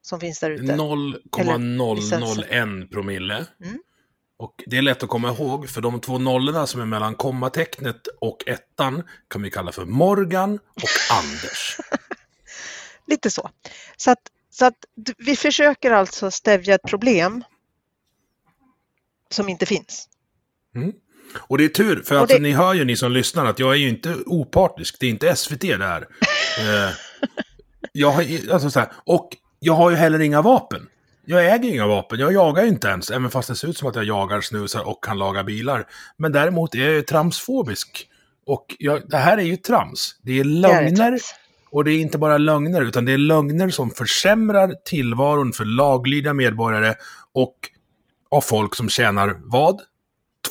[0.01, 0.75] som finns där ute.
[0.75, 3.45] 0,001 promille.
[3.63, 3.79] Mm.
[4.37, 8.07] Och det är lätt att komma ihåg, för de två nollorna som är mellan kommatecknet
[8.21, 10.89] och ettan kan vi kalla för Morgan och
[11.23, 11.77] Anders.
[13.07, 13.49] Lite så.
[13.97, 14.19] Så att,
[14.49, 14.77] så att
[15.17, 17.43] vi försöker alltså stävja ett problem
[19.31, 20.05] som inte finns.
[21.39, 23.71] Och det är tur, för alltså, det- ni hör ju ni som lyssnar att jag
[23.71, 24.95] är ju inte opartisk.
[24.99, 26.01] Det är inte SVT det här.
[26.59, 26.91] eh,
[27.91, 30.87] jag har, alltså, så här, och jag har ju heller inga vapen.
[31.25, 33.89] Jag äger inga vapen, jag jagar ju inte ens, även fast det ser ut som
[33.89, 35.85] att jag jagar snusar och kan laga bilar.
[36.17, 38.07] Men däremot är jag ju tramsfobisk.
[38.45, 40.15] Och jag, det här är ju trams.
[40.21, 41.33] Det är Det lögner, trams.
[41.71, 46.33] och det är inte bara lögner, utan det är lögner som försämrar tillvaron för laglydiga
[46.33, 46.95] medborgare
[47.33, 47.55] och
[48.31, 49.81] av folk som tjänar vad?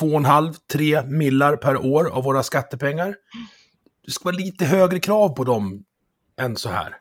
[0.00, 3.14] 2,5-3 millar per år av våra skattepengar.
[4.06, 5.84] Det ska vara lite högre krav på dem
[6.40, 6.96] än så här.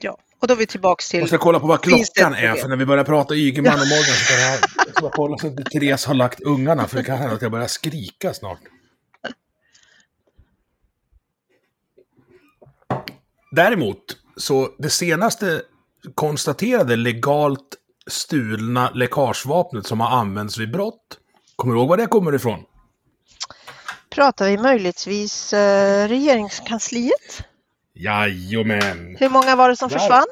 [0.00, 0.18] Ja.
[0.38, 1.20] Och då är vi tillbaks till...
[1.20, 4.04] Jag ska kolla på vad klockan är, för när vi börjar prata Ygeman och Morgan
[4.04, 7.18] så kan jag, jag ska kolla så att Therese har lagt ungarna, för det kan
[7.18, 8.58] hända att jag börjar skrika snart.
[13.50, 15.62] Däremot, så det senaste
[16.14, 17.76] konstaterade legalt
[18.10, 21.18] stulna läckagevapnet som har använts vid brott,
[21.56, 22.64] kommer du ihåg var det kommer ifrån?
[24.10, 27.44] Pratar vi möjligtvis eh, regeringskansliet?
[27.94, 29.16] Jajamän.
[29.20, 29.98] Hur många var det som Där.
[29.98, 30.26] försvann?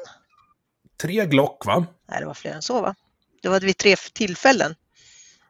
[1.01, 1.85] Tre Glock, va?
[2.09, 2.95] Nej, det var fler än så va?
[3.41, 4.75] Det var vid tre tillfällen.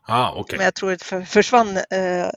[0.07, 0.57] Ja, okej.
[0.57, 2.30] Men jag tror att det för- försvann eh,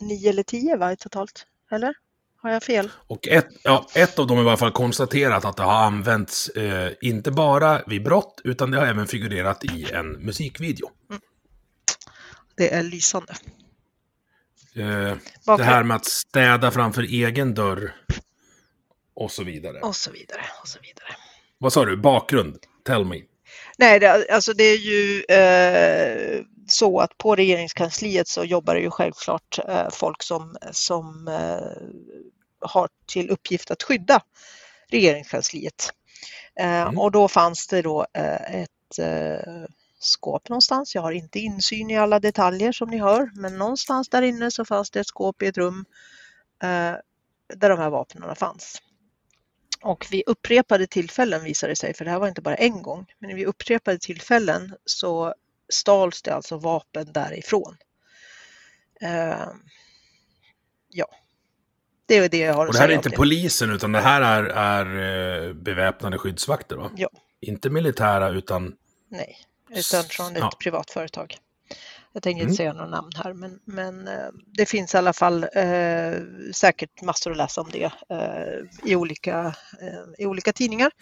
[0.00, 1.46] nio eller tio va, totalt.
[1.70, 1.94] Eller?
[2.42, 2.90] Har jag fel?
[3.06, 6.48] Och ett, ja, ett av dem är i alla fall konstaterat att det har använts
[6.48, 10.90] eh, inte bara vid brott, utan det har även figurerat i en musikvideo.
[12.56, 13.34] Det är lysande.
[14.74, 15.16] Eh,
[15.56, 17.94] det här med att städa framför egen dörr
[19.14, 19.80] och så vidare.
[19.80, 20.42] Och så vidare.
[20.62, 21.16] Och så vidare.
[21.58, 21.96] Vad sa du?
[21.96, 22.58] Bakgrund?
[22.86, 23.20] Tell me.
[23.78, 28.90] Nej, det, alltså det är ju eh, så att på regeringskansliet så jobbar det ju
[28.90, 34.22] självklart eh, folk som, som eh, har till uppgift att skydda
[34.88, 35.90] regeringskansliet.
[36.60, 36.98] Eh, Mm.
[36.98, 38.70] Och då fanns det då ett
[39.98, 40.94] skåp någonstans.
[40.94, 44.64] Jag har inte insyn i alla detaljer som ni hör, men någonstans där inne så
[44.64, 45.84] fanns det ett skåp i ett rum
[47.54, 48.82] där de här vapnen fanns.
[49.82, 53.06] Och vid upprepade tillfällen visade det sig, för det här var inte bara en gång,
[53.18, 55.34] men vid upprepade tillfällen så
[55.72, 57.76] stals det alltså vapen därifrån.
[59.00, 59.46] Eh,
[60.88, 61.06] ja,
[62.06, 64.00] det är det jag har Och att det här är säga inte polisen, utan det
[64.00, 66.90] här är, är eh, beväpnade skyddsvakter, va?
[66.96, 67.08] Ja.
[67.40, 68.76] Inte militära, utan...
[69.08, 69.36] Nej,
[69.70, 70.52] utan från ett Ja.
[70.60, 71.36] privat företag.
[72.12, 72.48] Jag tänker Mm.
[72.50, 76.12] inte säga några namn här, men, men eh, det finns i alla fall eh,
[76.54, 80.92] säkert massor att läsa om det eh, i, olika, eh, i olika tidningar.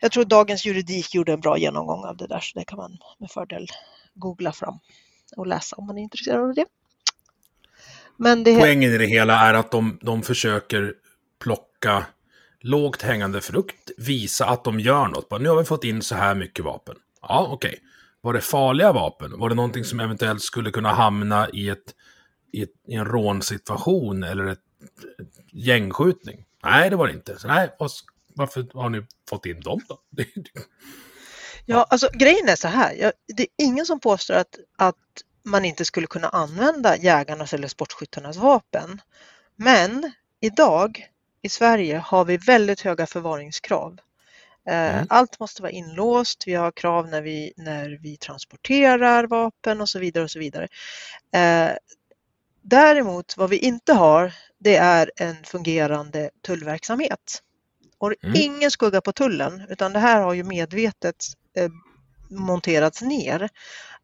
[0.00, 2.98] Jag tror Dagens Juridik gjorde en bra genomgång av det där, så det kan man
[3.18, 3.66] med fördel
[4.14, 4.74] googla fram
[5.36, 6.64] och läsa om man är intresserad av det.
[8.16, 10.94] Men det, Poängen i det hela är att de, de försöker
[11.42, 12.06] plocka
[12.60, 15.28] lågt hängande frukt, visa att de gör något.
[15.28, 16.96] Bara, nu har vi fått in så här mycket vapen.
[17.22, 17.78] Ja, okej.
[18.20, 19.38] Var det farliga vapen?
[19.38, 21.94] Var det någonting som eventuellt skulle kunna hamna i, ett,
[22.52, 24.58] i, ett, i en rånsituation eller ett,
[25.20, 26.44] ett gängskjutning?
[26.64, 27.38] Nej, det var det inte.
[27.38, 27.76] Så, nej,
[28.40, 30.00] varför har ni fått in dem då?
[31.66, 32.94] Ja, alltså grejen är så här.
[32.94, 34.96] Jag, det är ingen som påstår att, att
[35.42, 39.00] man inte skulle kunna använda jägarnas eller sportskyttarnas vapen.
[39.56, 41.06] Men idag
[41.42, 43.98] i Sverige har vi väldigt höga förvaringskrav.
[44.68, 45.06] Eh, Mm.
[45.10, 46.44] Allt måste vara inlåst.
[46.46, 50.68] Vi har krav när vi, när vi transporterar vapen och så vidare och så vidare.
[51.34, 51.72] Eh,
[52.62, 57.42] Däremot vad vi inte har, det är en fungerande tullverksamhet.
[58.00, 58.36] Och Mm.
[58.36, 61.24] ingen skugga på tullen, utan det här har ju medvetet
[61.56, 61.70] eh,
[62.30, 63.42] monterats ner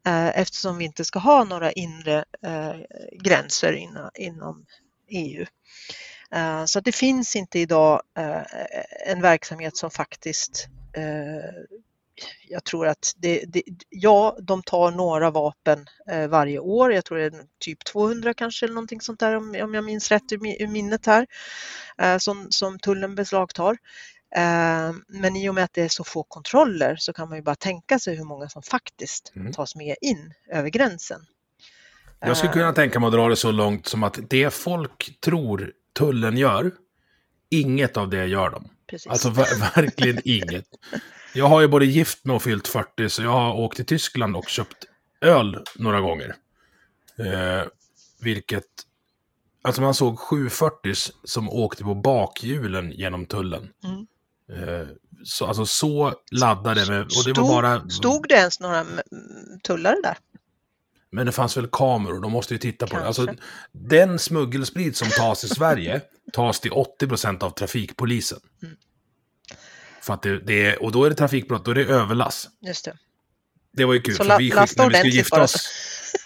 [0.07, 2.75] eh, eftersom vi inte ska ha några inre eh,
[3.23, 4.65] gränser inna, inom
[5.09, 5.45] EU.
[6.31, 8.41] Eh, så det finns inte idag eh,
[9.05, 11.77] en verksamhet som faktiskt eh,
[12.47, 16.93] jag tror att det, det, ja, de tar några vapen eh, varje år.
[16.93, 20.11] Jag tror det är typ 200 kanske eller någonting sånt där om, om jag minns
[20.11, 21.27] rätt ur, ur minnet här
[22.01, 23.77] eh, som, som tullen beslagtar.
[24.35, 27.41] Eh, men i och med att det är så få kontroller så kan man ju
[27.41, 29.53] bara tänka sig hur många som faktiskt Mm.
[29.53, 31.21] tas med in över gränsen.
[32.19, 35.71] Jag skulle kunna tänka mig att dra det så långt som att det folk tror
[35.93, 36.71] tullen gör,
[37.49, 38.69] inget av det gör de.
[38.87, 39.07] Precis.
[39.07, 40.65] Alltså ver- verkligen inget.
[41.33, 44.35] Jag har ju både gift mig och fyllt 40, så jag har åkt till Tyskland
[44.35, 44.85] och köpt
[45.21, 46.35] öl några gånger.
[47.19, 47.63] Eh,
[48.21, 48.65] vilket...
[49.61, 53.69] Alltså man såg 740 som åkte på bakhjulen genom tullen.
[53.83, 54.07] Mm.
[54.51, 54.87] Eh,
[55.23, 57.01] så, alltså så laddade med...
[57.01, 57.89] Och det var stod, bara...
[57.89, 58.85] stod det ens några
[59.63, 60.17] tullare där?
[61.11, 63.03] Men det fanns väl kameror, de måste ju titta på det.
[63.03, 63.21] Kanske.
[63.21, 66.01] Alltså, den smuggelsprit som tas i Sverige
[66.33, 68.39] tas till 80% av trafikpolisen.
[68.63, 68.75] Mm.
[70.01, 72.49] För att det, det är, och då är det trafikbrott, då är det överlass.
[72.61, 72.97] Just det.
[73.73, 75.69] Det var ju kul, Så för vi skick, lasta när vi skulle gifta oss,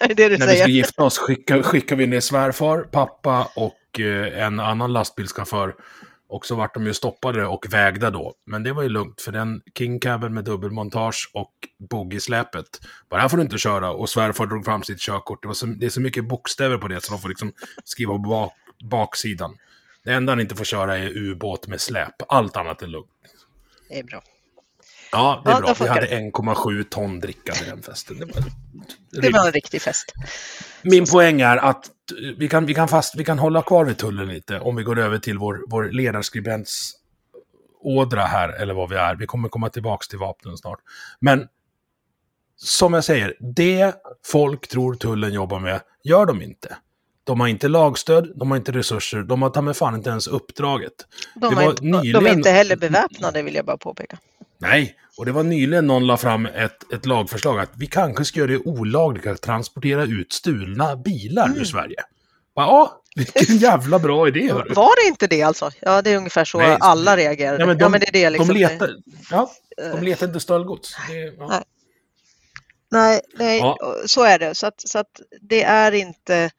[0.00, 4.44] det det när vi skulle gifta oss skickade, skickade vi ner svärfar, pappa och eh,
[4.46, 5.74] en annan lastbilschaufför.
[6.32, 8.34] Och så vart de ju stoppade och vägda då.
[8.46, 11.52] Men det var ju lugnt, för den King Cabin med dubbelmontage och
[11.90, 12.66] boogie-släpet.
[13.10, 13.90] Bara här får du inte köra.
[13.90, 15.42] Och svärfar drog fram sitt körkort.
[15.42, 17.52] Det, var så, det är så mycket bokstäver på det så de får liksom
[17.84, 18.52] skriva på bak,
[18.90, 19.56] baksidan.
[20.04, 22.14] Det enda han inte får köra är ubåt med släp.
[22.28, 23.10] Allt annat är lugnt.
[23.88, 24.22] Det är bra.
[25.12, 25.74] Ja, det är Ja, bra.
[25.80, 26.16] Vi hade det.
[26.16, 28.18] 1,7 ton dricka vid den festen.
[28.18, 28.44] Det var,
[29.22, 30.12] Det var en riktig fest.
[30.82, 31.90] Min poäng är att
[32.38, 34.98] vi kan, vi, kan fast, vi kan hålla kvar vid tullen lite om vi går
[34.98, 36.92] över till vår, vår ledarskribents
[37.80, 39.14] ådra här, eller vad vi är.
[39.14, 40.78] Vi kommer komma tillbaka till vapnen snart.
[41.20, 41.48] Men
[42.56, 43.94] som jag säger, det
[44.26, 46.76] folk tror tullen jobbar med, gör de inte.
[47.24, 50.26] De har inte lagstöd, de har inte resurser, de har ta mig fan inte ens
[50.26, 50.92] uppdraget.
[51.34, 54.18] De, var inte, de är nyligen- inte heller beväpnade vill jag bara påpeka.
[54.62, 58.40] Nej, och det var nyligen någon la fram ett, ett lagförslag att vi kanske ska
[58.40, 61.96] göra det olagligt att transportera ut stulna bilar ur Sverige.
[62.54, 64.52] Bara, ja, Vilken jävla bra idé!
[64.52, 64.74] Hörru.
[64.74, 65.70] Var det inte det alltså?
[65.80, 67.58] Ja, det är ungefär så Nej, alla reagerar.
[67.58, 68.48] Ja, men de, ja, men det är det liksom.
[68.48, 68.90] de, letar,
[69.30, 70.96] ja, de letar inte stöldgods.
[71.38, 71.46] Ja.
[71.48, 71.62] Nej.
[72.90, 73.94] Nej, nej Ja.
[74.06, 74.54] så är det.
[74.54, 76.50] Så att, så att det är inte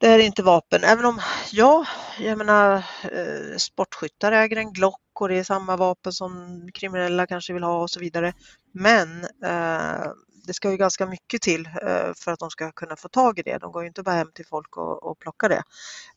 [0.00, 0.84] det är inte vapen.
[0.84, 1.20] Även om,
[1.52, 1.86] ja,
[2.18, 7.52] jag menar eh, sportskyttar äger en Glock och det är samma vapen som kriminella kanske
[7.52, 8.32] vill ha och så vidare.
[8.72, 10.12] Men eh,
[10.46, 13.42] det ska ju ganska mycket till eh, för att de ska kunna få tag i
[13.42, 13.58] det.
[13.58, 15.62] De går ju inte bara hem till folk och, och plockar det.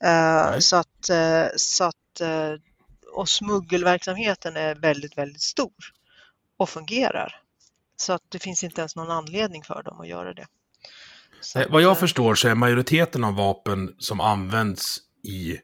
[0.08, 2.54] Eh, så att, eh, så att eh,
[3.14, 5.74] och smuggelverksamheten är väldigt, väldigt stor
[6.58, 7.41] och fungerar.
[7.95, 10.45] Så att det finns inte ens någon anledning för dem att göra det.
[11.41, 15.58] Så att, Vad jag eh, förstår så är majoriteten av vapen som används i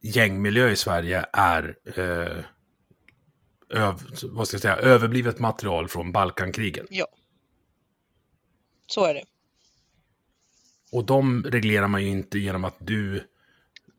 [0.00, 2.44] gängmiljö i Sverige är eh,
[3.80, 6.86] öv, vad ska jag säga, överblivet material från Balkankrigen.
[6.90, 7.06] Ja.
[8.86, 9.24] Så är det.
[10.92, 13.24] Och de reglerar man ju inte genom att du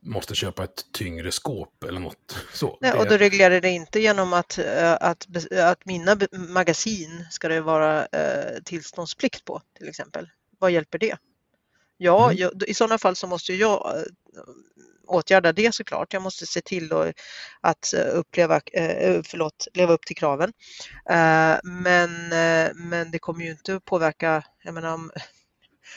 [0.04, 2.78] måste köpa ett tyngre skåp eller något så.
[2.82, 7.62] Nej, och då reglerar det inte genom att, eh, att, att mina magasin ska det
[7.62, 10.30] vara eh, tillståndsplikt på till exempel.
[10.60, 11.18] Vad hjälper det?
[11.98, 12.38] Ja, Mm.
[12.38, 14.04] jag, i sådana fall så måste jag eh,
[15.12, 16.14] åtgärda det såklart.
[16.14, 17.12] Jag måste se till då
[17.62, 20.54] att eh, uppleva, eh, eh, förlåt, leva upp till kraven.
[21.64, 22.30] Men,
[22.76, 25.00] men det kommer ju inte att påverka, jag menar,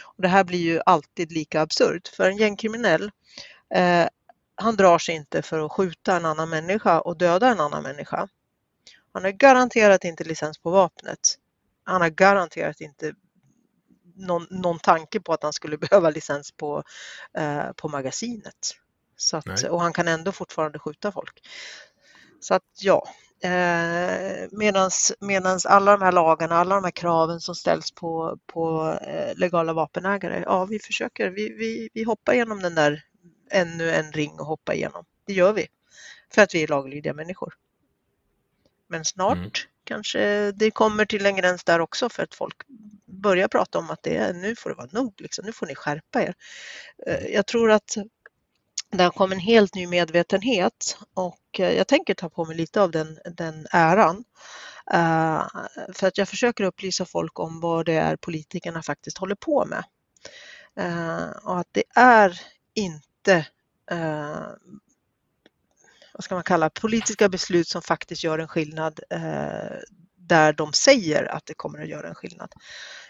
[0.02, 2.08] och det här blir ju alltid lika absurt.
[2.08, 3.10] För en gängkriminell,
[4.54, 8.28] han drar sig inte för att skjuta en annan människa och döda en annan människa.
[9.12, 11.38] Han har garanterat inte licens på vapnet.
[11.84, 13.14] Han har garanterat inte
[14.16, 16.82] någon, någon tanke på att han skulle behöva licens på,
[17.38, 18.74] eh, på magasinet.
[19.16, 21.42] Så att, och han kan ändå fortfarande skjuta folk.
[22.40, 23.08] Så att ja,
[23.42, 28.92] eh, medans, medans alla de här lagarna, alla de här kraven som ställs på, på
[29.06, 33.04] eh, legala vapenägare, ja vi försöker, vi, vi, vi hoppar igenom den där
[33.50, 35.04] ännu en ring och hoppa igenom.
[35.26, 35.66] Det gör vi.
[36.34, 37.54] För att vi är laglydiga människor.
[38.88, 39.50] Men snart Mm.
[39.84, 42.56] kanske det kommer till en gräns där också för att folk
[43.06, 45.44] börjar prata om att det är, nu får det vara nog, liksom.
[45.46, 46.34] nu får ni skärpa er.
[47.06, 47.96] Eh, Jag tror att
[48.96, 52.90] det kom en helt ny medvetenhet och eh, jag tänker ta på mig lite av
[52.90, 54.24] den, den äran.
[54.92, 55.46] Eh,
[55.94, 59.84] för att jag försöker upplysa folk om vad det är politikerna faktiskt håller på med.
[60.76, 62.40] Eh, och att det är
[62.74, 63.46] inte
[66.12, 69.00] vad ska man kalla politiska beslut som faktiskt gör en skillnad
[70.26, 72.52] där de säger att det kommer att göra en skillnad.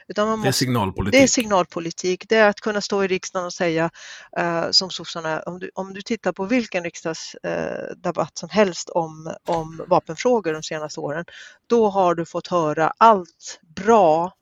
[0.09, 1.13] Utan man det är måste, signalpolitik.
[1.13, 2.25] det är signalpolitik.
[2.29, 3.91] Det är att kunna stå i riksdagen och säga
[4.37, 8.89] eh, som sossarna, om du, om du tittar på vilken riksdagsdebatt eh, debatt som helst
[8.89, 11.25] om, om vapenfrågor de senaste åren,
[11.67, 14.33] då har du fått höra allt bra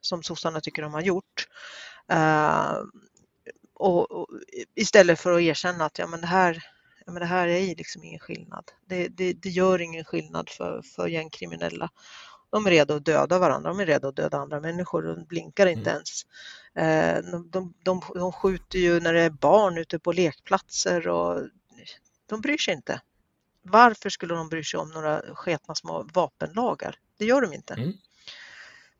[0.00, 1.46] som sossarna tycker de har gjort.
[2.12, 2.76] Eh,
[3.74, 4.28] och, och,
[4.74, 6.64] istället för att erkänna att ja, men det, här,
[7.12, 8.64] men det här är ju liksom ingen skillnad.
[8.86, 11.90] Det, det, det gör ingen skillnad för, för gängkriminella.
[12.50, 15.66] De är redo att döda varandra, de är redo att döda andra människor de blinkar
[15.66, 16.22] inte ens.
[16.74, 21.42] Eh, de, de, de, de skjuter ju när det är barn ute på lekplatser och
[22.26, 23.00] de bryr sig inte.
[23.62, 26.96] Varför skulle de bry sig om några sketna små vapenlagar?
[27.18, 27.74] Det gör de inte.
[27.74, 27.92] Mm.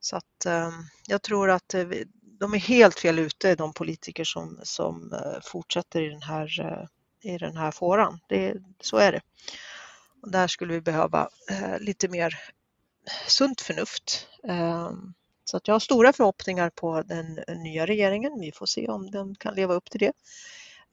[0.00, 0.70] Så att eh,
[1.06, 1.88] jag tror att eh,
[2.40, 6.88] de är helt fel ute, de politiker som, som eh, fortsätter i den här,
[7.20, 8.20] i den här fåran.
[8.28, 9.20] Det, så är det.
[10.22, 12.38] Och där skulle vi behöva eh, lite mer
[13.26, 14.26] sunt förnuft.
[14.48, 14.92] Eh,
[15.44, 18.40] så att jag har stora förhoppningar på den nya regeringen.
[18.40, 20.12] Vi får se om den kan leva upp till det.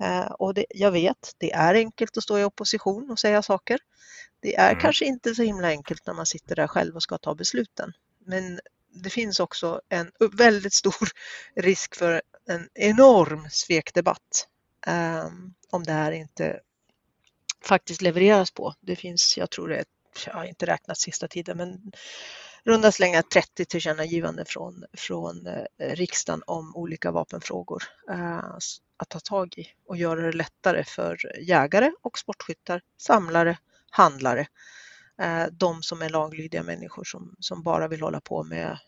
[0.06, 3.80] Eh, och det, jag vet, det är enkelt att stå i opposition och säga saker.
[4.40, 4.82] Det är Mm.
[4.82, 7.94] kanske inte så himla enkelt när man sitter där själv och ska ta besluten.
[8.26, 8.60] Men
[8.94, 11.08] det finns också en väldigt stor
[11.56, 14.55] risk för en enorm svekdebatt eh,
[14.86, 16.60] Ehm, om det här inte
[17.62, 18.74] faktiskt levereras på.
[18.82, 19.86] Det finns, jag tror det är,
[20.26, 21.92] jag har inte räknat sista tiden, men
[22.64, 28.56] runda slängar 30 tillkännagivanden från, från eh, riksdagen om olika vapenfrågor eh,
[28.98, 33.58] att ta tag i och göra det lättare för jägare och sportskyttar, samlare,
[33.90, 34.48] handlare,
[35.22, 38.80] eh, de som är laglydiga människor som, som bara vill hålla på med,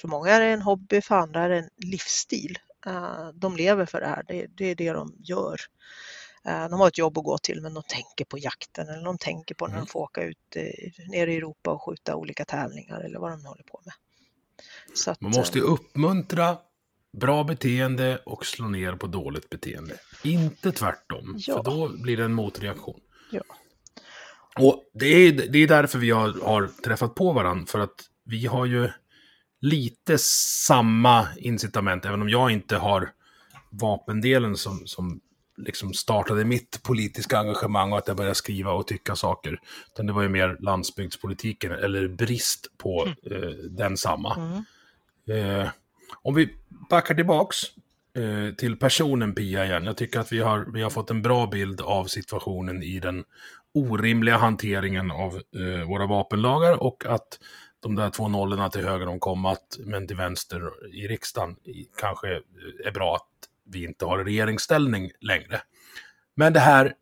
[0.00, 2.58] för många är det en hobby, för andra är det en livsstil.
[2.86, 5.60] Eh, de lever för det här, det, är det de gör.
[6.44, 9.18] Eh, De har ett jobb att gå till men de tänker på jakten eller de
[9.18, 13.00] tänker på när de får åka ut eh, ner i Europa och skjuta olika tävlingar
[13.00, 13.94] eller vad de håller på med.
[15.06, 16.58] Att, Man måste ju eh, uppmuntra
[17.16, 19.94] bra beteende och slå ner på dåligt beteende.
[20.24, 21.56] Inte tvärtom, Ja.
[21.56, 23.00] för då blir det en motreaktion.
[23.30, 23.42] Ja.
[24.58, 28.46] Och det är, det är därför vi har, har träffat på varandra, för att vi
[28.46, 28.90] har ju
[29.60, 30.18] lite
[30.66, 33.12] samma incitament, även om jag inte har
[33.70, 35.20] vapendelen som, som
[35.56, 39.60] liksom startade mitt politiska engagemang och att jag började skriva och tycka saker.
[39.92, 43.42] Utan det var ju mer landsbygdspolitiken, eller brist på mm.
[43.42, 44.64] eh, densamma.
[45.26, 45.60] Mm.
[45.60, 45.68] Eh,
[46.22, 46.56] om vi
[46.90, 47.56] backar tillbaks
[48.16, 49.84] eh, till personen Pia igen.
[49.84, 53.24] Jag tycker att vi har, vi har fått en bra bild av situationen i den
[53.74, 57.38] orimliga hanteringen av eh, våra vapenlagar och att
[57.80, 61.56] de där två nollorna till höger om kommat, men till vänster i riksdagen,
[62.00, 62.28] kanske
[62.84, 65.60] är bra att vi inte har regeringsställning längre.
[66.34, 66.94] Men det här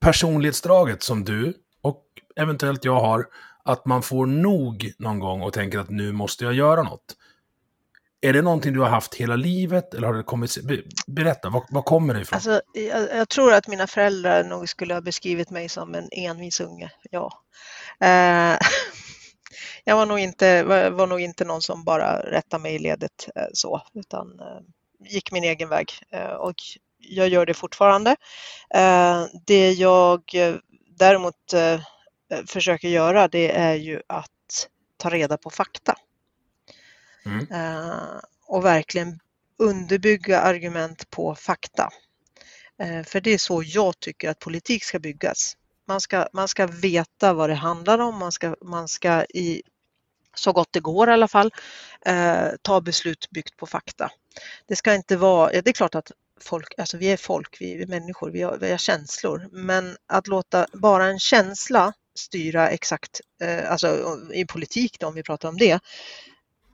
[0.00, 2.04] personlighetsdraget som du och
[2.36, 3.26] eventuellt jag har,
[3.64, 7.16] att man får nog någon gång och tänker att nu måste jag göra något.
[8.20, 10.56] Är det någonting du har haft hela livet eller har det kommit...
[11.06, 12.36] Berätta, var, var kommer det ifrån?
[12.36, 16.60] Alltså, jag, jag, tror att mina föräldrar nog skulle ha beskrivit mig som en envis
[16.60, 17.42] unge, ja.
[18.00, 18.58] Eh,
[19.88, 23.46] jag var nog, inte, var, nog inte någon som bara rättade mig i ledet eh,
[23.52, 24.60] så, utan eh,
[25.08, 26.54] gick min egen väg eh, och
[26.98, 28.16] jag gör det fortfarande.
[29.46, 30.22] Det jag
[30.96, 31.54] däremot
[32.46, 35.94] försöker göra det är ju att ta reda på fakta.
[37.26, 37.46] Mm.
[38.46, 39.20] Och verkligen
[39.58, 41.90] underbygga argument på fakta.
[43.04, 45.56] För det är så jag tycker att politik ska byggas.
[45.88, 49.62] Man ska, man ska veta vad det handlar om, man ska, man ska i
[50.38, 51.50] så gott det går i alla fall,
[52.06, 54.10] eh, ta beslut byggt på fakta.
[54.66, 57.86] Det ska inte vara, det är klart att folk, alltså vi är folk, vi är
[57.86, 63.70] människor, vi har, vi har känslor, men att låta bara en känsla styra exakt, eh,
[63.70, 65.80] alltså i politik då, om vi pratar om det,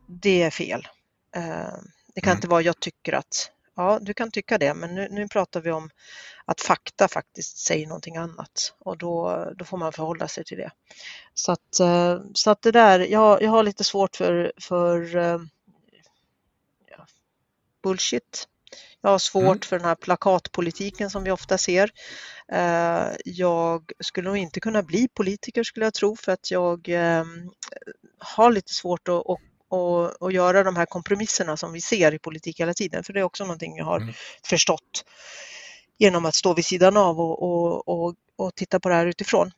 [0.07, 0.89] det är fel.
[1.37, 1.75] Eh,
[2.15, 2.39] det kan mm.
[2.39, 5.71] inte vara jag tycker att Ja, du kan tycka det, men nu, nu pratar vi
[5.71, 5.91] om
[6.45, 10.71] att fakta faktiskt säger någonting annat och då, då får man förhålla sig till det.
[11.35, 15.41] Så att, eh, så att det där, jag, jag har lite svårt för, för eh,
[16.91, 17.07] ja,
[17.83, 18.49] bullshit.
[19.01, 19.61] Jag har svårt mm.
[19.61, 21.91] för den här plakatpolitiken som vi ofta ser.
[22.53, 26.89] Eh, jag skulle nog inte kunna bli politiker skulle jag tro för att jag
[28.19, 29.39] har lite svårt att, att
[29.73, 33.05] och, och göra de här kompromisserna som vi ser i politik hela tiden.
[33.05, 34.15] För det är också någonting jag har mm.
[34.45, 35.05] förstått
[35.99, 39.51] genom att stå vid sidan av och, och, och, och titta på det här utifrån.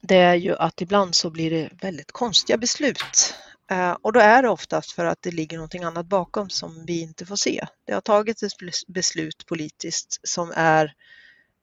[0.00, 3.34] Det är ju att ibland så blir det väldigt konstiga beslut.
[3.72, 7.00] Uh, och då är det oftast för att det ligger någonting annat bakom som vi
[7.00, 7.66] inte får se.
[7.86, 8.52] Det har tagits ett
[8.88, 10.94] beslut politiskt som är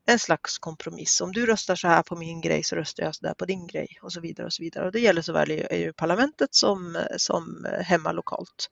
[0.08, 1.22] en slags kompromiss.
[1.22, 3.68] Om du röstar så här på min grej så röstar jag så där på din
[3.68, 4.86] grej och så vidare och så vidare.
[4.86, 8.70] Och det gäller såväl i EU-parlamentet som, som hemma lokalt.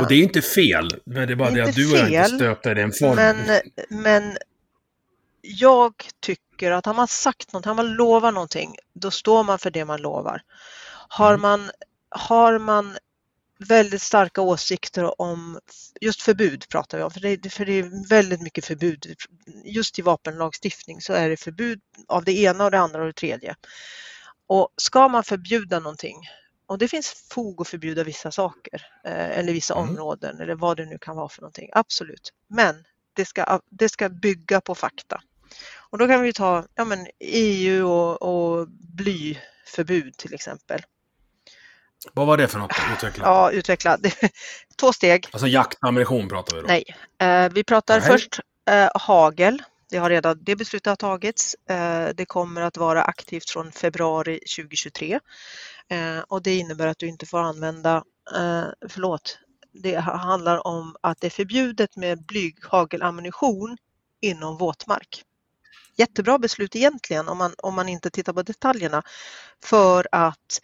[0.00, 2.66] Och det är inte fel, men det är bara det, att du har inte stöpt
[2.66, 3.36] i den formen.
[3.46, 3.60] Men,
[4.02, 4.36] men
[5.42, 9.70] jag tycker att har man sagt något, har man lovat någonting, då står man för
[9.70, 10.42] det man lovar.
[11.08, 11.40] Har mm.
[11.40, 11.70] man,
[12.10, 12.96] har man
[13.68, 15.60] väldigt starka åsikter om
[16.00, 19.14] just förbud pratar vi om, för det, för det är väldigt mycket förbud.
[19.64, 23.12] Just i vapenlagstiftning så är det förbud av det ena och det andra och det
[23.12, 23.56] tredje.
[24.46, 26.16] Och ska man förbjuda någonting,
[26.66, 29.88] och det finns fog att förbjuda vissa saker eh, eller vissa mm.
[29.88, 32.32] områden eller vad det nu kan vara för någonting, absolut.
[32.48, 35.22] Men det ska, det ska bygga på fakta.
[35.90, 40.82] Och då kan vi ta ja, men EU och, och blyförbud till exempel.
[42.12, 42.72] Vad var det för något?
[42.92, 43.24] Utveckla.
[43.24, 43.98] Ja, utveckla.
[44.80, 45.28] Två steg.
[45.32, 46.68] Alltså jaktammunition pratar vi då?
[46.68, 46.84] Nej,
[47.18, 48.08] eh, vi pratar Nej.
[48.08, 48.40] först
[48.70, 49.62] eh, hagel.
[49.90, 51.54] Det har redan det beslutet har tagits.
[51.54, 55.20] Eh, det kommer att vara aktivt från februari 2023
[55.88, 58.04] eh, och det innebär att du inte får använda,
[58.36, 59.38] eh, förlåt,
[59.72, 63.76] det handlar om att det är förbjudet med blyghagelammunition
[64.20, 65.24] inom våtmark.
[65.96, 69.02] Jättebra beslut egentligen om man, om man inte tittar på detaljerna
[69.64, 70.60] för att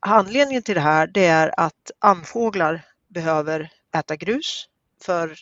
[0.00, 4.66] anledningen till det här det är att andfåglar behöver äta grus
[5.02, 5.36] för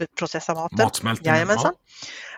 [0.00, 0.78] att processa maten.
[0.78, 1.34] Matsmältningen.
[1.34, 1.74] Jajamensan.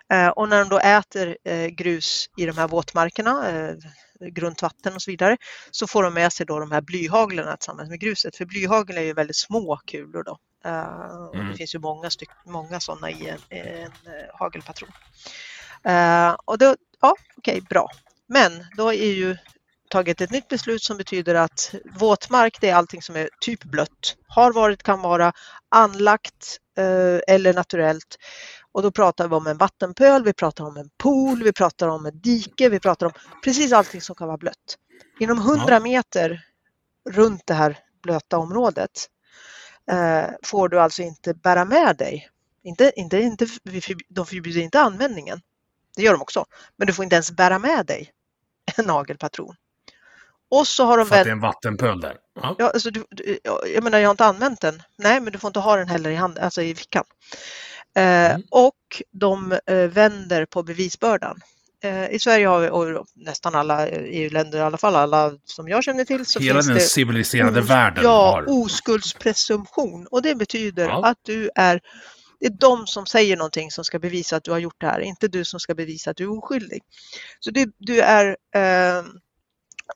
[0.08, 0.16] Ja.
[0.16, 3.74] Eh, och när de då äter eh, grus i de här våtmarkerna, eh,
[4.20, 5.36] grunt vatten och så vidare,
[5.70, 8.36] så får de med sig då de här blyhaglarna tillsammans med gruset.
[8.36, 10.38] För blyhagel är ju väldigt små kulor då.
[10.64, 11.48] Mm.
[11.48, 13.90] Det finns ju många, styck, många sådana i en, en
[14.34, 14.90] hagelpatron.
[16.44, 17.88] Och då, ja, okej, okay, bra.
[18.26, 19.36] Men då är ju
[19.90, 24.16] tagit ett nytt beslut som betyder att våtmark det är allting som är typ blött,
[24.28, 25.32] har varit, kan vara,
[25.68, 28.16] anlagt eh, eller naturellt.
[28.72, 32.06] Och då pratar vi om en vattenpöl, vi pratar om en pool, vi pratar om
[32.06, 33.12] ett dike, vi pratar om
[33.44, 34.78] precis allting som kan vara blött.
[35.20, 36.44] Inom 100 meter
[37.10, 38.90] runt det här blöta området
[39.90, 42.28] eh, får du alltså inte bära med dig,
[42.62, 43.46] inte, inte, inte,
[44.08, 45.40] de förbjuder inte användningen,
[45.96, 46.44] det gör de också,
[46.76, 48.12] men du får inte ens bära med dig
[48.76, 49.56] en nagelpatron.
[50.50, 52.16] Och så har de För att det är en vattenpöl där.
[52.42, 52.56] Ja.
[52.58, 53.38] Ja, alltså du, du,
[53.74, 54.82] jag menar, jag har inte använt den.
[54.98, 57.04] Nej, men du får inte ha den heller i, hand, alltså i fickan.
[57.96, 58.42] Eh, Mm.
[58.50, 61.40] Och de eh, vänder på bevisbördan.
[61.84, 65.84] Eh, I Sverige har vi, och nästan alla EU-länder, i alla fall alla som jag
[65.84, 68.44] känner till, så Hela finns den det civiliserade världen ja, har...
[68.48, 71.06] oskuldspresumtion och det betyder Ja.
[71.06, 71.80] att du är,
[72.40, 75.00] det är de som säger någonting som ska bevisa att du har gjort det här,
[75.00, 76.82] inte du som ska bevisa att du är oskyldig.
[77.40, 79.04] Så du, du är eh,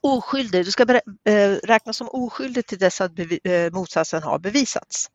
[0.01, 0.83] oskyldig, du ska
[1.25, 5.09] eh, räknas som oskyldig till dess att eh, motsatsen har bevisats.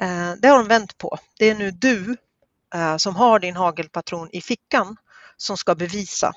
[0.00, 1.18] Eh, det har de vänt på.
[1.38, 2.16] Det är nu du
[2.98, 4.96] som har din hagelpatron i fickan
[5.36, 6.32] som ska bevisa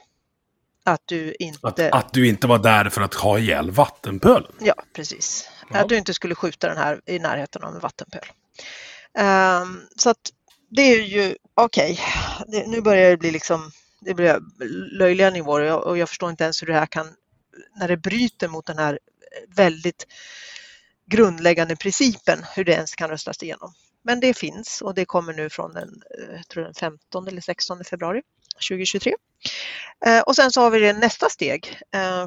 [0.83, 4.51] att du Att, inte att du inte var där för att ha ihjäl vattenpölen.
[4.59, 5.49] Ja, precis.
[5.69, 5.79] Ja.
[5.79, 8.25] Att du inte skulle skjuta den här i närheten av en vattenpöl.
[9.17, 10.31] Ehm, så att
[10.69, 11.99] det är ju okej.
[12.47, 13.71] Det- Nu börjar det bli liksom
[14.01, 14.39] det blir
[14.97, 17.07] löjliga nivåer och jag förstår inte ens hur det här kan,
[17.75, 20.07] när det bryter mot den här eh, väldigt
[21.05, 23.73] grundläggande principen, hur det ens kan röstas igenom.
[24.03, 27.83] Men det finns och det kommer nu från den, eh, tror den 15 eller 16
[27.83, 28.21] februari
[28.69, 29.13] 2023.
[30.05, 31.79] Eh, och sen så har vi det nästa steg,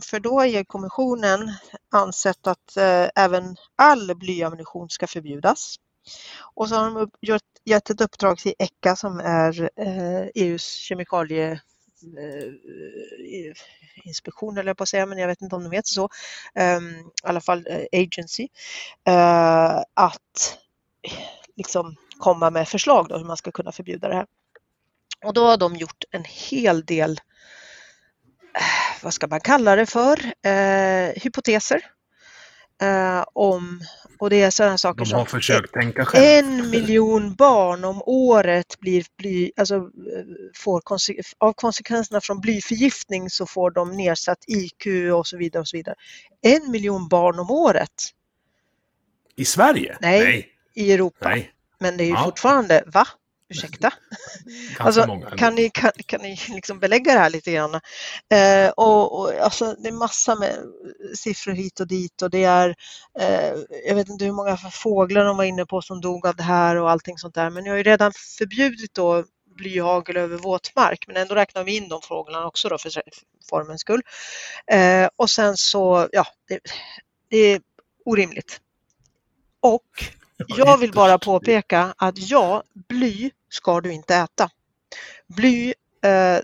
[0.02, 1.52] för då har EU-kommissionen
[1.90, 2.76] ansett att
[3.14, 5.76] även all blyammunition ska förbjudas.
[6.54, 9.70] Och så har de gett ett uppdrag till ECHA som är
[10.34, 11.60] EUs kemikalie
[12.18, 13.54] Eh,
[14.04, 16.08] inspektion eller jag på att säga, men jag vet inte om de heter så.
[16.54, 18.48] Ehm, I alla fall eh, agency.
[19.06, 20.58] eh, Att
[21.56, 24.26] liksom komma med förslag då hur man ska kunna förbjuda det här.
[25.24, 27.10] Och då har de gjort en hel del,
[28.54, 31.93] eh, vad ska man kalla det för, eh, hypoteser.
[32.82, 33.80] Eh, om,
[34.18, 36.24] och det är sådana saker De som har försökt tänka själv.
[36.24, 39.80] en miljon barn om året blir bly, alltså, eh,
[40.56, 45.60] får konse- av konsekvenserna från blyförgiftning så får de nedsatt IQ och så vidare.
[45.60, 45.94] och så vidare.
[46.42, 47.90] En miljon barn om året
[49.36, 49.96] I Sverige?
[50.00, 50.20] Nej.
[50.24, 50.48] Nej.
[50.74, 51.28] i Europa.
[51.28, 51.50] Nej.
[51.80, 52.24] Men det är ju Ja.
[52.24, 53.06] fortfarande, va?
[53.48, 53.92] Ursäkta?
[54.78, 55.30] Alltså, många.
[55.30, 57.74] kan ni, kan, kan ni liksom belägga det här lite grann?
[58.32, 60.58] Eh, och, och, alltså, det är massa med
[61.16, 62.74] siffror hit och dit och det är,
[63.20, 63.54] eh,
[63.86, 66.76] jag vet inte hur många fåglar de var inne på som dog av det här
[66.76, 67.50] och allting sånt där.
[67.50, 69.24] Men jag har ju redan förbjudit då
[69.56, 72.90] blyhagel över våtmark, men ändå räknar vi in de fåglarna också då för
[73.50, 74.02] formens skull.
[74.66, 76.60] Eh, och sen så, ja, det,
[77.30, 77.60] det är
[78.04, 78.60] orimligt.
[79.60, 80.04] Och
[80.46, 84.50] jag vill bara påpeka att ja, bly ska du inte äta.
[85.26, 85.74] Bly,
[86.04, 86.38] eh,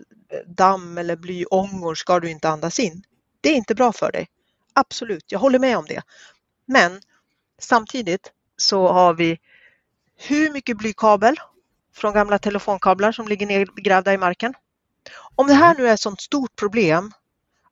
[0.47, 3.03] damm eller blyångor ska du inte andas in.
[3.41, 4.29] Det är inte bra för dig.
[4.73, 6.03] Absolut, jag håller med om det.
[6.67, 7.01] Men
[7.59, 9.39] samtidigt så har vi
[10.17, 11.37] hur mycket blykabel
[11.95, 14.55] från gamla telefonkablar som ligger nedgrävda i marken.
[15.35, 17.13] Om det här nu är ett sådant stort problem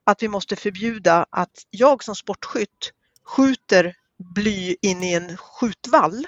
[0.04, 2.92] att vi måste förbjuda att jag som sportskytt
[3.24, 6.26] skjuter bly in i en skjutvall.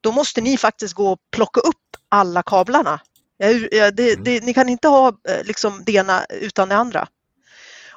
[0.00, 3.00] Då måste ni faktiskt gå och plocka upp alla kablarna.
[3.36, 7.08] Jag- Det, det, ni kan inte ha eh, liksom det ena utan det andra.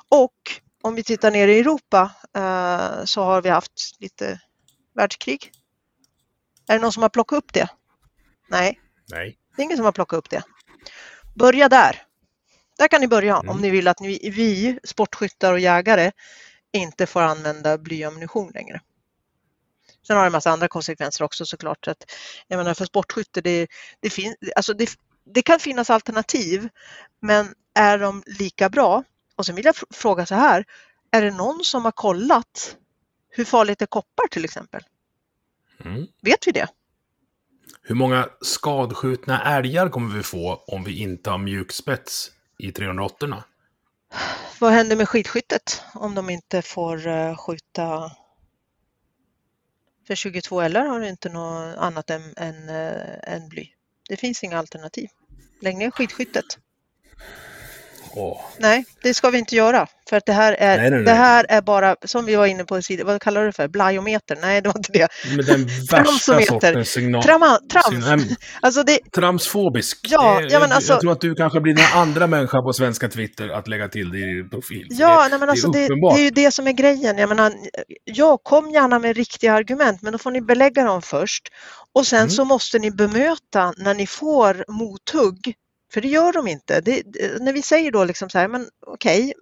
[0.10, 0.34] Och
[0.82, 4.42] om vi tittar ner i Europa eh, så har vi haft lite
[4.96, 5.52] världskrig.
[6.68, 7.70] Är det någon som har plockat upp det?
[8.50, 8.80] Nej,
[9.12, 9.38] Nej.
[9.56, 10.44] det är ingen som har plockat upp det.
[11.36, 12.04] Börja där.
[12.78, 13.50] Där kan ni börja Mm.
[13.50, 16.12] om ni vill att ni, vi sportskyttar och jägare
[16.74, 18.82] inte får använda blyammunition längre.
[20.08, 21.88] Sen har det en massa andra konsekvenser också såklart.
[21.88, 22.12] Att,
[22.48, 23.68] jag menar för sportskytte, det,
[24.00, 24.90] det, fin, alltså det,
[25.34, 26.70] det kan finnas alternativ,
[27.20, 29.04] men är de lika bra?
[29.36, 30.66] Och sen vill jag fr- fråga så här,
[31.12, 32.78] är det någon som har kollat
[33.30, 34.82] hur farligt är koppar till exempel?
[35.86, 36.08] Mm.
[36.22, 36.68] Vet vi det?
[37.82, 43.44] Hur många skadskjutna älgar kommer vi få om vi inte har mjukspets i 308
[44.60, 48.12] vad händer med skidskyttet om de inte får eh, skjuta?
[50.08, 53.68] För 22 LR har du inte något annat än, än, eh, än bly.
[54.10, 55.10] Det finns inga alternativ.
[55.62, 56.46] Lägg ner skidskyttet.
[58.16, 59.88] Åh, Nej, det ska vi inte göra.
[60.10, 61.04] För att det här är, Nej, nej, nej.
[61.04, 63.68] Det här är bara, som vi var inne på, vad kallar du det för?
[63.68, 64.38] Blyometer?
[64.42, 65.08] Nej, det var inte det.
[65.36, 67.24] Men den värsta sortens signal...
[67.24, 67.88] Trama, trams.
[67.88, 70.00] signal- Alltså det, Tramsfobisk.
[70.10, 72.74] Ja, Det- ja, men alltså- Jag tror att du kanske blir den andra människan på
[72.74, 74.88] svenska Twitter att lägga till det i din profil.
[74.90, 77.18] Ja, det, nej, men alltså det är det är ju det som är grejen.
[77.18, 77.54] Jag menar,
[78.04, 81.48] jag kom gärna med riktiga argument, men då får ni belägga dem först.
[81.96, 82.30] Och sen Mm.
[82.30, 85.54] så måste ni bemöta när ni får mothugg.
[85.94, 86.82] För det gör de inte.
[86.82, 89.34] Det, det, när vi säger då liksom så här, men okej,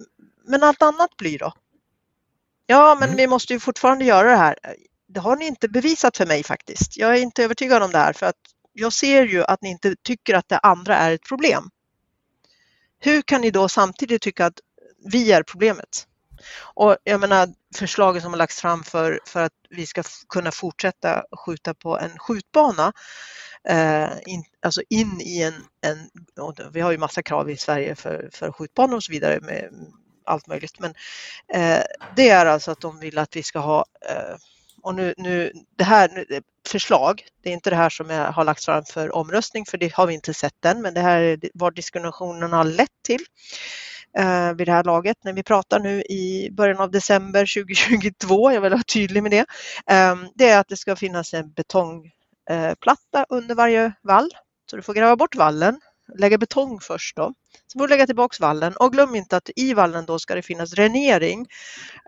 [0.47, 1.53] men allt annat blir då?
[2.67, 3.17] Ja, men Mm.
[3.17, 4.59] vi måste ju fortfarande göra det här.
[5.07, 6.97] Det har ni inte bevisat för mig faktiskt.
[6.97, 8.35] Jag är inte övertygad om det här för att
[8.73, 11.69] jag ser ju att ni inte tycker att det andra är ett problem.
[12.99, 14.59] Hur kan ni då samtidigt tycka att
[15.11, 16.07] vi är problemet.
[16.57, 21.23] Och jag menar förslaget som har lagts fram för, för att vi ska kunna fortsätta
[21.45, 22.93] skjuta på en skjutbana,
[23.69, 26.09] eh, in, alltså in i en, en
[26.71, 29.69] vi har ju massa krav i Sverige för, för skjutbanor och så vidare med
[30.25, 30.93] allt möjligt, men
[31.53, 31.83] eh,
[32.15, 34.35] det är alltså att de vill att vi ska ha eh,
[34.85, 36.25] och nu, nu det här
[36.67, 39.93] förslag, det är inte det här som jag har lagts fram för omröstning för det
[39.93, 43.25] har vi inte sett än, men det här är vad diskussionen har lett till
[44.17, 48.61] eh, vid det här laget när vi pratar nu i början av december 2022, jag
[48.61, 49.45] vill vara tydlig med det,
[49.93, 54.29] eh, det är att det ska finnas en betongplatta eh, under varje vall.
[54.69, 55.79] Så du får gräva bort vallen,
[56.17, 57.33] lägga betong först då.
[57.71, 60.41] sen får du lägga tillbaks vallen och glöm inte att i vallen då ska det
[60.41, 61.47] finnas dränering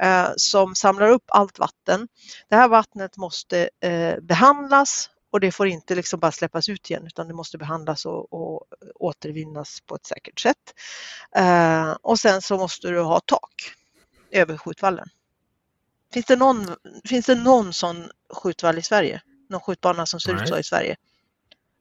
[0.02, 2.08] eh, som samlar upp allt vatten.
[2.50, 7.08] Det här vattnet måste eh, behandlas och det får inte liksom bara släppas ut igen
[7.08, 8.64] utan det måste behandlas och, och
[8.96, 10.74] återvinnas på ett säkert sätt.
[11.36, 13.54] Eh, och sen så måste du ha tak
[14.32, 15.08] över skjutvallen.
[16.14, 16.76] Finns det någon,
[17.06, 19.22] finns det någon sån skjutvall i Sverige?
[19.50, 20.44] Någon skjutbana som ser Nej.
[20.44, 20.96] ut så i Sverige?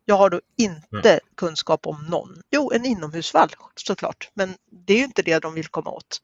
[0.05, 1.21] Jag har då inte mm.
[1.35, 2.43] kunskap om någon.
[2.51, 6.23] Jo, en inomhusvall såklart, men det är ju inte det de vill komma åt.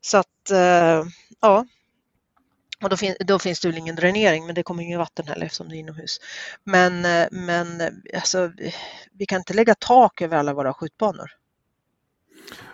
[0.00, 1.04] Så att, eh,
[1.40, 1.66] ja,
[2.82, 5.46] och då, fin då, finns det väl ingen dränering, men det kommer inget vatten heller
[5.46, 6.20] eftersom det är inomhus.
[6.64, 8.52] Men, eh, men eh, alltså,
[9.18, 11.30] vi kan inte lägga tak över alla våra skjutbanor.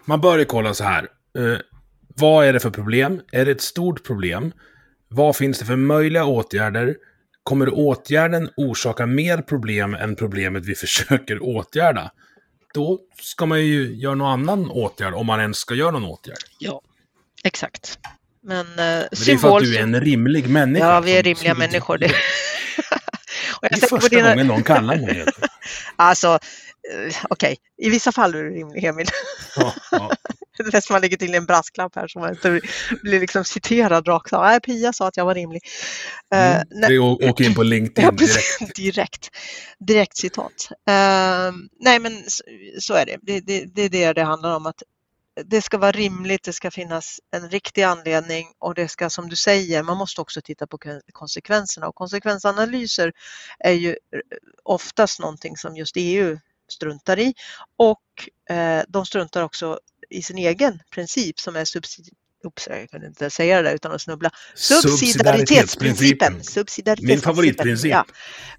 [0.05, 1.09] Man bör ju kolla så här.
[1.39, 1.59] Eh,
[2.16, 3.20] vad är det för problem?
[3.32, 4.52] Är det ett stort problem?
[5.09, 6.97] Vad finns det för möjliga åtgärder?
[7.43, 12.12] Kommer åtgärden orsaka mer problem än problemet vi försöker åtgärda?
[12.74, 16.39] Då ska man ju göra någon annan åtgärd, om man ens ska göra någon åtgärd.
[16.59, 16.80] Ja,
[17.44, 17.98] exakt.
[18.43, 20.86] Men, eh, Men det är för att du är en rimlig människa.
[20.86, 21.98] Ja, vi är rimliga människor.
[21.98, 22.10] Det.
[23.60, 24.31] och jag det är första dina...
[24.31, 25.32] gången någon kallar mig det.
[25.97, 26.39] alltså, eh,
[27.06, 27.56] okej, okay.
[27.78, 29.06] i vissa fall är du rimlig, Emil.
[29.56, 30.10] Ja, ja.
[30.56, 32.60] Det är nästan man lägger till en brasklapp här som inte
[33.02, 34.44] blir liksom citerad rakt av.
[34.44, 35.62] Nej, Pia sa att jag var rimlig.
[36.35, 38.77] Eh, mm, uh, det åker in på LinkedIn direkt.
[38.77, 39.28] direkt.
[39.78, 40.69] Direkt citat.
[40.70, 42.44] Uh, nej, men så,
[42.81, 43.16] så är det.
[43.23, 43.65] Det, det.
[43.74, 44.66] det är det det handlar om.
[44.66, 44.82] att
[45.44, 49.36] det ska vara rimligt, det ska finnas en riktig anledning och det ska som du
[49.36, 50.78] säger, man måste också titta på
[51.12, 53.12] konsekvenserna och konsekvensanalyser
[53.59, 53.97] är ju
[54.62, 56.39] oftast någonting som just EU
[56.69, 57.35] struntar i
[57.77, 58.02] och
[58.56, 63.31] eh, de struntar också i sin egen princip som är subsidiaritet Oops, jag kunde inte
[63.31, 64.31] säga det där utan att snubbla.
[64.55, 66.44] Subsidiaritetsprincipen.
[66.44, 67.06] Subsidiaritetsprincipen.
[67.06, 67.90] Min favoritprincip.
[67.90, 68.05] Ja.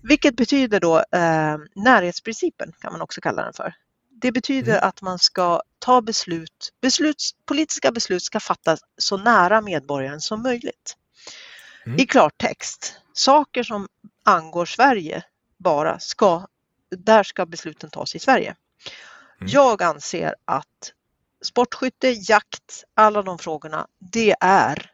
[0.02, 3.74] Vilket betyder då eh, närhetsprincipen kan man också kalla den för.
[4.22, 4.88] Det betyder mm.
[4.90, 10.98] att man ska ta beslut, beslut, politiska beslut ska fattas så nära medborgaren som möjligt.
[11.86, 12.00] Mm.
[12.00, 13.88] I klartext, saker som
[14.24, 15.24] angår Sverige
[15.58, 16.48] bara ska,
[16.98, 18.56] där ska besluten tas i Sverige.
[19.42, 19.52] Mm.
[19.52, 20.94] Jag anser att
[21.42, 24.92] sportskytte, jakt, alla de frågorna, det är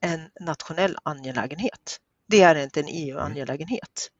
[0.00, 2.00] en nationell angelägenhet.
[2.26, 4.10] Det är inte en EU-angelägenhet.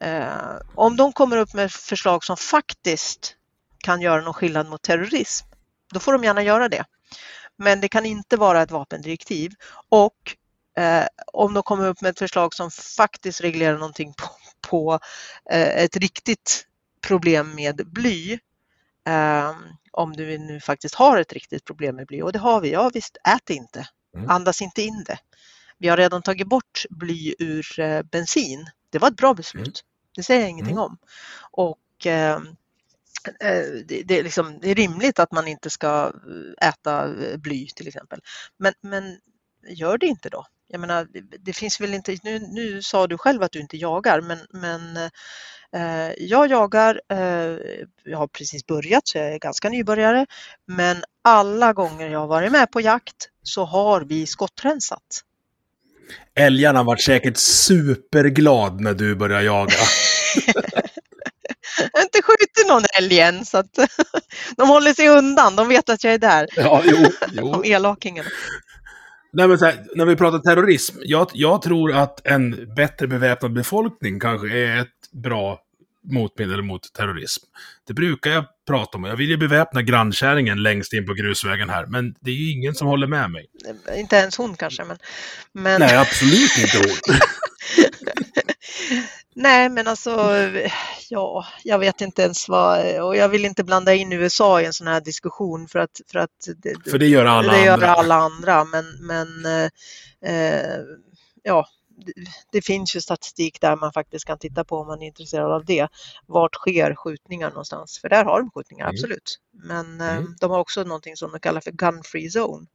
[0.00, 3.36] Eh, om de kommer upp med förslag som faktiskt
[3.82, 5.46] kan göra någon skillnad mot terrorism,
[5.92, 6.84] då får de gärna göra det.
[7.56, 9.52] Men det kan inte vara ett vapendirektiv
[9.88, 10.36] och
[10.76, 14.24] eh, om de kommer upp med ett förslag som faktiskt reglerar någonting på,
[14.68, 14.98] på
[15.50, 16.66] eh, ett riktigt
[17.00, 18.38] problem med bly,
[19.08, 19.52] eh,
[19.92, 22.90] om du nu faktiskt har ett riktigt problem med bly, och det har vi, ja
[22.94, 24.30] visst, ät inte, mm.
[24.30, 25.18] andas inte in det.
[25.78, 28.70] Vi har redan tagit bort bly ur eh, bensin.
[28.90, 29.66] Det var ett bra beslut.
[29.66, 29.74] Mm.
[30.16, 30.84] Det säger jag ingenting mm.
[30.84, 30.98] om.
[31.50, 32.40] Och eh,
[33.28, 36.12] Eh, det, det, är liksom, det är rimligt att man inte ska
[36.62, 38.20] äta bly till exempel.
[38.58, 39.18] Men, men
[39.68, 40.46] gör det inte då.
[40.68, 41.08] Jag menar,
[41.38, 44.96] det finns väl inte, nu, nu sa du själv att du inte jagar, men, men
[45.76, 47.58] eh, jag jagar, eh,
[48.04, 50.26] jag har precis börjat så jag är ganska nybörjare,
[50.66, 55.22] men alla gånger jag har varit med på jakt så har vi skottrensat.
[56.34, 59.74] Älgarna var säkert superglad när du började jaga.
[61.78, 63.78] Jag har inte skjutit någon älg än så att
[64.56, 65.56] de håller sig undan.
[65.56, 66.48] De vet att jag är där.
[66.56, 66.96] Ja, jo,
[67.32, 67.52] jo.
[67.52, 68.28] De elakingarna.
[69.32, 74.20] Nej, men här, när vi pratar terrorism, jag, jag, tror att en bättre beväpnad befolkning
[74.20, 75.60] kanske är ett bra
[76.04, 77.44] motmedel mot terrorism.
[77.86, 79.04] Det brukar jag prata om.
[79.04, 82.74] Jag vill ju beväpna grannkärringen längst in på grusvägen här, men det är ju ingen
[82.74, 83.46] som håller med mig.
[83.96, 84.98] Inte ens hon kanske, men...
[85.52, 85.80] men...
[85.80, 87.18] Nej, absolut inte hon.
[89.34, 90.34] Nej, men alltså,
[91.08, 94.72] ja, jag vet inte ens vad, och jag vill inte blanda in USA i en
[94.72, 96.00] sån här diskussion för att...
[96.12, 97.86] För, att det, för det gör alla det andra.
[97.86, 99.46] Gör alla andra men, men
[100.24, 100.80] eh,
[101.42, 101.66] ja,
[102.52, 105.64] det finns ju statistik där man faktiskt kan titta på om man är intresserad av
[105.64, 105.88] det.
[106.26, 107.98] Vart sker skjutningar någonstans?
[107.98, 108.94] För där har de skjutningar, Mm.
[108.94, 109.38] absolut.
[109.52, 110.36] Men eh, Mm.
[110.40, 112.66] de har också någonting som de kallar för gun free zone.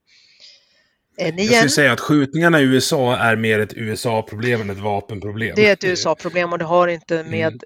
[1.18, 4.78] Än Jag igen, skulle säga att skjutningarna i USA är mer ett USA-problem än ett
[4.78, 5.52] vapenproblem.
[5.56, 7.30] det är ett USA-problem och det har inte Mm.
[7.30, 7.62] med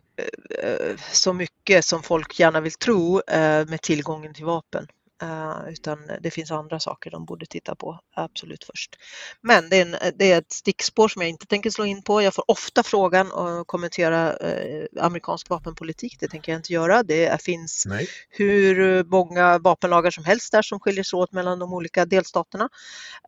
[0.63, 4.87] eh, så mycket som folk gärna vill tro eh, med tillgången till vapen.
[5.23, 8.97] Eh, utan det finns andra saker de borde titta på absolut först.
[9.41, 12.23] Men det är, en, det är ett stickspår som jag inte tänker slå in på.
[12.23, 16.17] Jag får ofta frågan och kommentera eh, amerikansk vapenpolitik.
[16.21, 17.03] Det tänker jag inte göra.
[17.03, 18.09] Det finns Nej.
[18.29, 22.69] hur många vapenlagar som helst där som skiljer sig åt mellan de olika delstaterna.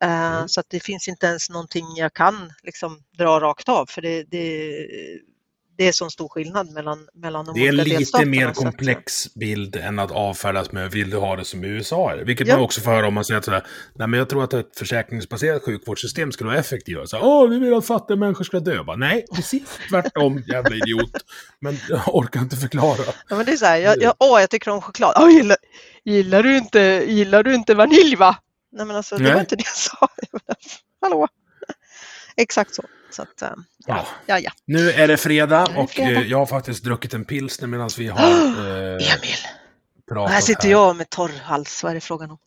[0.01, 0.47] Eh, Mm.
[0.47, 4.23] Så att det finns inte ens någonting jag kan liksom dra rakt av för det,
[4.23, 4.87] det,
[5.77, 8.31] det är så stor skillnad mellan, mellan de Det är en olika lite delstaterna.
[8.31, 12.11] mer att- komplex bild än att avfärdas med vill du ha det som i USA?
[12.11, 12.55] är det?" Vilket Ja.
[12.55, 14.77] man också får höra om man säger att sådär, nej men jag tror att ett
[14.77, 17.07] försäkringsbaserat sjukvårdssystem skulle vara effektivare.
[17.07, 18.83] Så, Åh, vi vill att fattiga människor ska dö.
[18.83, 21.11] Bara, nej, precis tvärtom, jävla idiot.
[21.61, 23.13] Men jag orkar inte förklara.
[23.29, 25.13] Ja, men det är så här, jag, jag, åh, jag tycker om choklad.
[25.19, 25.57] Åh, gillar,
[26.05, 28.37] gillar, du inte, gillar du inte vanilj va?
[28.71, 29.33] Nej men alltså, det Nej.
[29.33, 30.07] var inte det jag sa.
[31.01, 31.27] Hallå?
[32.37, 32.83] Exakt så.
[33.15, 33.49] Så att, eh,
[33.85, 34.51] ja, ja, ja.
[34.65, 36.21] Nu är det fredag och eh, fredag.
[36.21, 39.37] jag har faktiskt druckit en pilsner medan vi har oh, eh, Emil.
[40.09, 40.41] pratat här.
[40.41, 42.37] sitter jag med torr hals, vad är det frågan om?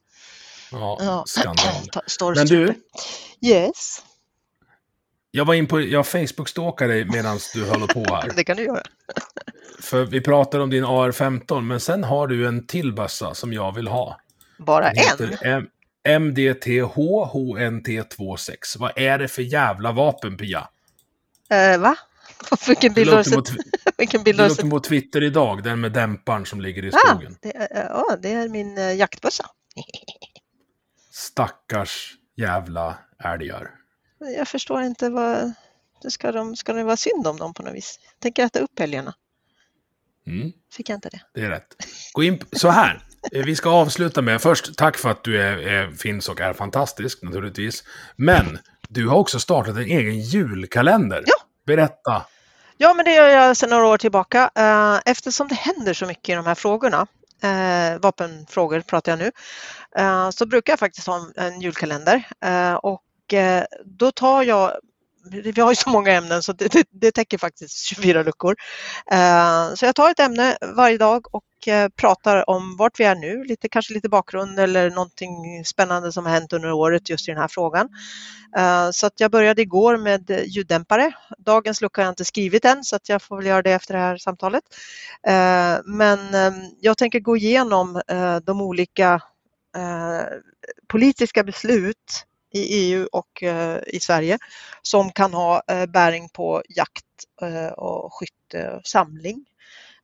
[0.71, 2.35] Ja, skandal.
[2.35, 2.75] Men du?
[3.47, 4.03] Yes?
[5.31, 8.33] Jag var in på, jag Facebook-stalkade dig medan du höll på här.
[8.37, 8.83] det kan du göra.
[9.81, 13.75] För vi pratade om din AR-15, men sen har du en till bössa som jag
[13.75, 14.21] vill ha.
[14.59, 15.69] Bara en?
[16.09, 18.79] MDTH-HNT26.
[18.79, 20.69] Vad är det för jävla vapen, Pia?
[21.51, 21.97] Eh, va?
[22.67, 23.51] Vilken bild har du sett?
[23.99, 27.37] Vilken bild har du på Twitter idag, den med dämparen som ligger i ah, skogen.
[27.43, 29.47] Eh, ja, ah, det, ah, det är min uh, jaktbössa.
[31.13, 33.71] Stackars jävla älgar.
[34.37, 35.53] Jag förstår inte vad...
[36.09, 37.99] Ska, de, ska det vara synd om dem på något vis?
[38.03, 39.15] Jag tänker äta upp älgarna.
[40.27, 40.53] Mm.
[40.73, 41.21] Fick jag inte det?
[41.35, 41.77] Det är rätt.
[42.13, 43.08] Gå in så här.
[43.33, 46.53] Eh, Vi ska avsluta med, först tack för att du är, är, finns och är
[46.53, 47.85] fantastisk naturligtvis.
[48.17, 48.59] Men
[48.89, 51.23] du har också startat en egen julkalender.
[51.27, 51.35] Ja.
[51.67, 52.23] Berätta.
[52.77, 54.51] Ja, men det gör jag sedan några år tillbaka.
[54.55, 57.07] Eh, Eftersom det händer så mycket i de här frågorna,
[57.43, 59.31] eh, vapenfrågor pratar jag nu,
[60.33, 62.23] så brukar jag faktiskt ha en, en julkalender.
[62.83, 63.03] Och
[63.85, 64.73] då tar jag
[65.55, 68.57] vi har ju så många ämnen så det, det, det täcker faktiskt 24 luckor.
[69.13, 73.15] Eh, Så jag tar ett ämne varje dag och eh, pratar om vart vi är
[73.15, 77.31] nu, lite, kanske lite bakgrund eller någonting spännande som har hänt under året just i
[77.33, 77.89] den här frågan.
[78.59, 81.13] Eh, Så att jag började igår med ljuddämpare.
[81.39, 83.95] Dagens lucka har jag inte skrivit än så att jag får väl göra det efter
[83.95, 84.65] det här samtalet.
[85.27, 89.23] Eh, men eh, jag tänker gå igenom eh, de olika
[90.89, 94.39] politiska beslut i EU och eh, i Sverige
[94.83, 97.05] som kan ha eh, bäring på jakt
[97.43, 99.45] eh, och skytte och samling.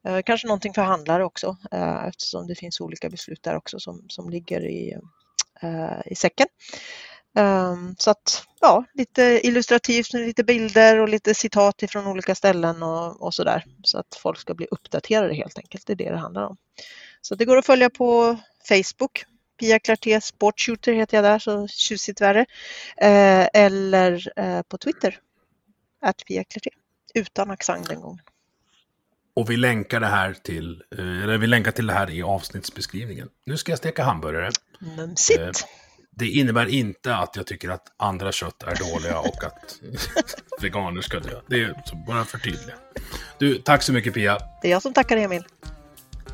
[0.07, 4.05] Eh, Kanske någonting för handlare också eh, eftersom det finns olika beslut där också som,
[4.09, 4.95] som ligger i,
[5.63, 6.47] eh, i säcken.
[7.37, 12.83] Ehm, så att ja, lite illustrativt med lite bilder och lite citat ifrån olika ställen
[12.83, 13.65] och, och sådär.
[13.83, 16.57] Så att folk ska bli uppdaterade helt enkelt, det är det det handlar om.
[17.21, 18.37] Så det går att följa på
[18.69, 19.25] Facebook.
[19.61, 22.47] Pia Clarté Sportshooter heter jag där, så tjusigt värre.
[22.97, 25.19] Eh, eller eh, på Twitter,
[26.03, 26.71] att Pia Clarté.
[27.15, 28.21] Utan accent den gången.
[29.37, 33.29] Och vi länkar det här till, eh, eller vi länkar till det här i avsnittsbeskrivningen.
[33.47, 34.51] Nu ska jag steka hamburgare.
[34.97, 35.67] Mumsigt.
[36.11, 39.81] Det innebär inte att jag tycker att andra kött är dåliga och att
[40.61, 41.41] veganer ska dö.
[41.47, 42.77] Det är bara för tydliga.
[43.39, 44.39] Du, tack så mycket Pia.
[44.63, 45.45] Det är jag som tackar Emil.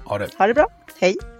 [0.04, 0.28] Ha det.
[0.38, 0.66] Ha det bra.
[1.00, 1.39] Hej!